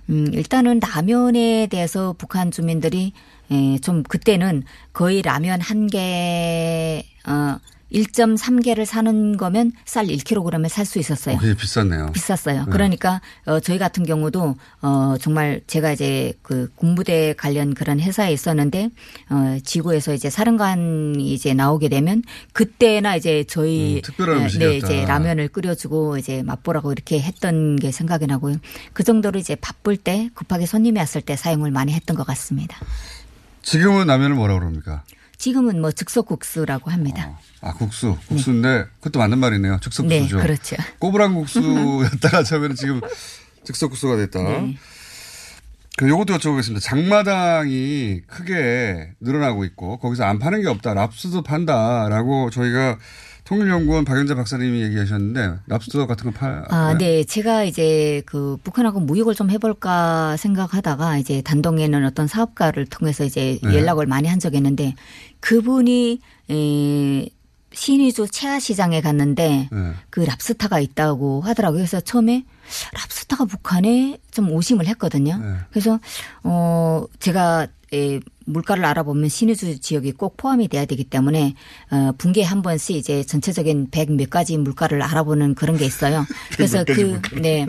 음 0.10 0.28
일단은 0.34 0.80
라면에 0.80 1.68
대해서 1.68 2.16
북한 2.18 2.50
주민들이 2.50 3.14
에, 3.52 3.78
좀 3.80 4.02
그때는 4.04 4.64
거의 4.94 5.22
라면 5.22 5.62
한 5.62 5.86
개 5.88 7.06
어 7.28 7.60
1.3개를 7.92 8.86
사는 8.86 9.38
거면 9.38 9.72
쌀 9.86 10.06
1kg을 10.08 10.70
살 10.70 10.86
수 10.86 11.00
있었어요. 11.00 11.36
어, 11.36 11.38
그게 11.40 11.54
비쌌네요. 11.54 12.12
비쌌어요. 12.12 12.66
네. 12.66 12.72
그러니까 12.72 13.22
어 13.46 13.60
저희 13.60 13.78
같은 13.78 14.04
경우도 14.06 14.56
어 14.82 15.16
정말 15.20 15.62
제가 15.68 15.92
이제 15.94 16.34
그 16.42 16.70
군부대 16.76 17.36
관련 17.38 17.74
그런 17.74 18.00
회사에 18.00 18.34
있었는데 18.34 18.90
어 19.30 19.58
지구에서 19.64 20.14
이제 20.14 20.30
사령관이 20.30 21.34
이제 21.34 21.54
나오게 21.54 21.90
되면 21.90 22.24
그때나 22.54 23.16
이제 23.16 23.44
저희 23.48 23.98
음, 23.98 24.02
특별한 24.02 24.38
네, 24.38 24.44
음식이었다. 24.44 24.72
네, 24.72 24.78
이제 24.78 25.06
라면을 25.06 25.48
끓여주고 25.50 26.18
이제 26.18 26.44
맛보라고 26.44 26.92
이렇게 26.92 27.20
했던 27.22 27.76
게 27.76 27.92
생각이 27.92 28.26
나고요. 28.28 28.58
그 28.94 29.04
정도로 29.04 29.40
이제 29.40 29.56
바쁠 29.56 29.98
때 29.98 30.30
급하게 30.34 30.66
손님이 30.66 31.00
왔을 31.00 31.22
때 31.22 31.36
사용을 31.36 31.72
많이 31.72 31.94
했던 31.94 32.16
것 32.18 32.26
같습니다. 32.28 32.78
지금은 33.62 34.08
라면을 34.08 34.36
뭐라고 34.36 34.60
그럽니까? 34.60 35.04
지금은 35.42 35.82
뭐 35.82 35.92
즉석국수라고 35.92 36.92
합니다. 36.92 37.36
아, 37.62 37.74
국수. 37.74 38.16
국수인데 38.28 38.86
그것도 39.00 39.18
맞는 39.18 39.40
말이네요. 39.40 39.80
즉석국수죠. 39.82 40.38
네, 40.38 40.44
그렇죠. 40.44 40.76
꼬부랑 41.00 41.34
국수였다가 41.34 42.44
처음에는 42.46 42.76
지금 42.76 43.02
즉석국수가 43.64 44.18
됐다. 44.18 44.44
네. 44.44 44.78
그 45.98 46.08
요것도 46.08 46.36
여쭤보겠습니다. 46.38 46.80
장마당이 46.80 48.22
크게 48.28 49.14
늘어나고 49.20 49.66
있고 49.66 49.98
거기서 49.98 50.26
안 50.26 50.38
파는 50.38 50.62
게 50.62 50.68
없다. 50.68 50.94
랍스도 50.94 51.42
판다라고 51.42 52.52
저희가 52.52 53.00
통일연구원 53.52 54.06
박연자 54.06 54.36
박사님이 54.36 54.82
얘기하셨는데 54.84 55.56
랍스터 55.68 56.08
같은 56.08 56.32
거 56.32 56.40
팔. 56.40 56.64
아, 56.70 56.96
네. 56.98 57.26
제가 57.26 57.64
이제 57.66 58.22
그 58.26 58.58
북한하고 58.64 59.02
무역을 59.02 59.36
좀 59.36 59.50
해볼까 59.50 60.38
생각하다가 60.38 61.18
이제 61.18 61.42
단동에는 61.42 62.06
어떤 62.06 62.28
사업가를 62.28 62.86
통해서 62.86 63.26
이제 63.26 63.60
네. 63.62 63.76
연락을 63.76 64.06
많이 64.06 64.30
한 64.30 64.40
적이 64.40 64.58
있는데 64.58 64.96
그분이 65.42 66.22
에, 66.50 67.30
신의주 67.74 68.28
체화 68.32 68.60
시장에 68.60 69.02
갔는데 69.02 69.70
네. 69.72 69.94
그 70.10 70.22
랍스타가 70.22 70.80
있다고 70.80 71.42
하더라고요. 71.42 71.80
그래서 71.80 72.00
처음에 72.02 72.44
랍스타가 72.94 73.46
북한에 73.46 74.18
좀 74.32 74.52
오심을 74.52 74.88
했거든요. 74.88 75.38
네. 75.38 75.56
그래서 75.70 76.00
어 76.44 77.06
제가 77.20 77.68
에, 77.94 78.20
물가를 78.46 78.84
알아보면 78.86 79.30
신의주 79.30 79.80
지역이 79.80 80.14
꼭 80.14 80.36
포함이 80.36 80.68
돼야 80.68 80.86
되기 80.86 81.04
때문에 81.06 81.56
어 81.92 82.12
분기에 82.18 82.44
한 82.44 82.62
번씩 82.62 82.98
이제 82.98 83.24
전체적인 83.24 83.92
100몇 83.92 84.30
가지 84.30 84.58
물가를 84.58 85.02
알아보는 85.02 85.56
그런 85.56 85.78
게 85.78 85.86
있어요. 85.86 86.26
그래서 86.56 86.84
그 86.84 87.02
물가. 87.02 87.40
네. 87.40 87.68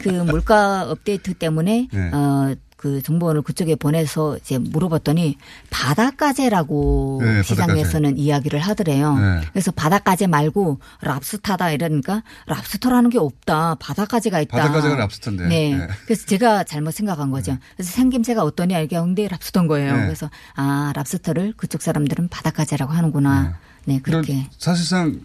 그 0.00 0.08
물가 0.08 0.90
업데이트 0.90 1.34
때문에 1.34 1.88
네. 1.92 2.10
어, 2.12 2.54
그 2.84 3.00
정보원을 3.00 3.40
그쪽에 3.40 3.76
보내서 3.76 4.36
이제 4.36 4.58
물어봤더니 4.58 5.38
바닷가재라고 5.70 7.22
네, 7.24 7.42
시장에서는 7.42 8.18
이야기를 8.18 8.60
하더래요. 8.60 9.16
네. 9.16 9.40
그래서 9.52 9.70
바닷가재 9.70 10.26
말고 10.26 10.80
랍스타다 11.00 11.70
이러니까 11.70 12.22
랍스터라는 12.44 13.08
게 13.08 13.18
없다. 13.18 13.76
바닷가재가 13.76 14.38
있다. 14.42 14.58
바닷가재가 14.58 14.96
랍스터인데. 14.96 15.46
네. 15.46 15.78
네. 15.78 15.88
그래서 16.04 16.26
제가 16.26 16.64
잘못 16.64 16.90
생각한 16.90 17.30
거죠. 17.30 17.56
그래서 17.74 17.90
생김새가 17.92 18.42
어떠냐 18.44 18.80
이게 18.80 19.00
근데 19.00 19.28
랍스터인 19.28 19.66
거예요. 19.66 19.96
네. 19.96 20.02
그래서 20.02 20.28
아 20.54 20.92
랍스터를 20.94 21.54
그쪽 21.56 21.80
사람들은 21.80 22.28
바닷가재라고 22.28 22.92
하는구나. 22.92 23.56
네, 23.86 23.98
그렇게. 24.02 24.46
사실상 24.58 25.20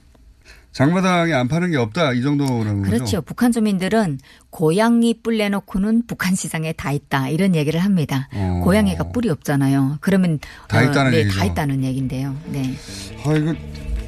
장마당에 0.71 1.33
안 1.33 1.47
파는 1.47 1.71
게 1.71 1.77
없다 1.77 2.13
이 2.13 2.21
정도라는 2.21 2.79
거죠. 2.81 2.91
그렇죠. 2.91 3.21
북한 3.21 3.51
주민들은 3.51 4.19
고양이 4.49 5.13
뿔 5.21 5.37
내놓고는 5.37 6.03
북한 6.07 6.35
시장에 6.35 6.73
다 6.73 6.91
있다 6.91 7.29
이런 7.29 7.55
얘기를 7.55 7.79
합니다. 7.79 8.29
어. 8.33 8.61
고양이가 8.63 9.05
뿔이 9.11 9.29
없잖아요. 9.29 9.97
그러면 10.01 10.39
다 10.67 10.81
있다는 10.83 11.11
네, 11.11 11.17
얘기죠. 11.19 11.39
다 11.39 11.45
있다는 11.45 11.83
얘긴데요. 11.83 12.35
네. 12.47 12.75
아 13.25 13.33
이거 13.33 13.53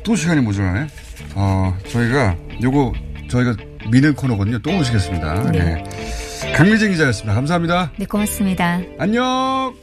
또 0.04 0.16
시간이 0.16 0.42
모자라네. 0.42 0.88
어 1.36 1.76
저희가 1.90 2.36
요거 2.62 2.94
저희가 3.30 3.56
미는 3.92 4.14
코너거든요. 4.16 4.60
또 4.60 4.78
오시겠습니다. 4.78 5.52
네. 5.52 5.84
강미정 6.56 6.92
기자였습니다. 6.92 7.34
감사합니다. 7.34 7.92
네, 7.98 8.06
고맙습니다. 8.06 8.82
안녕. 9.00 9.81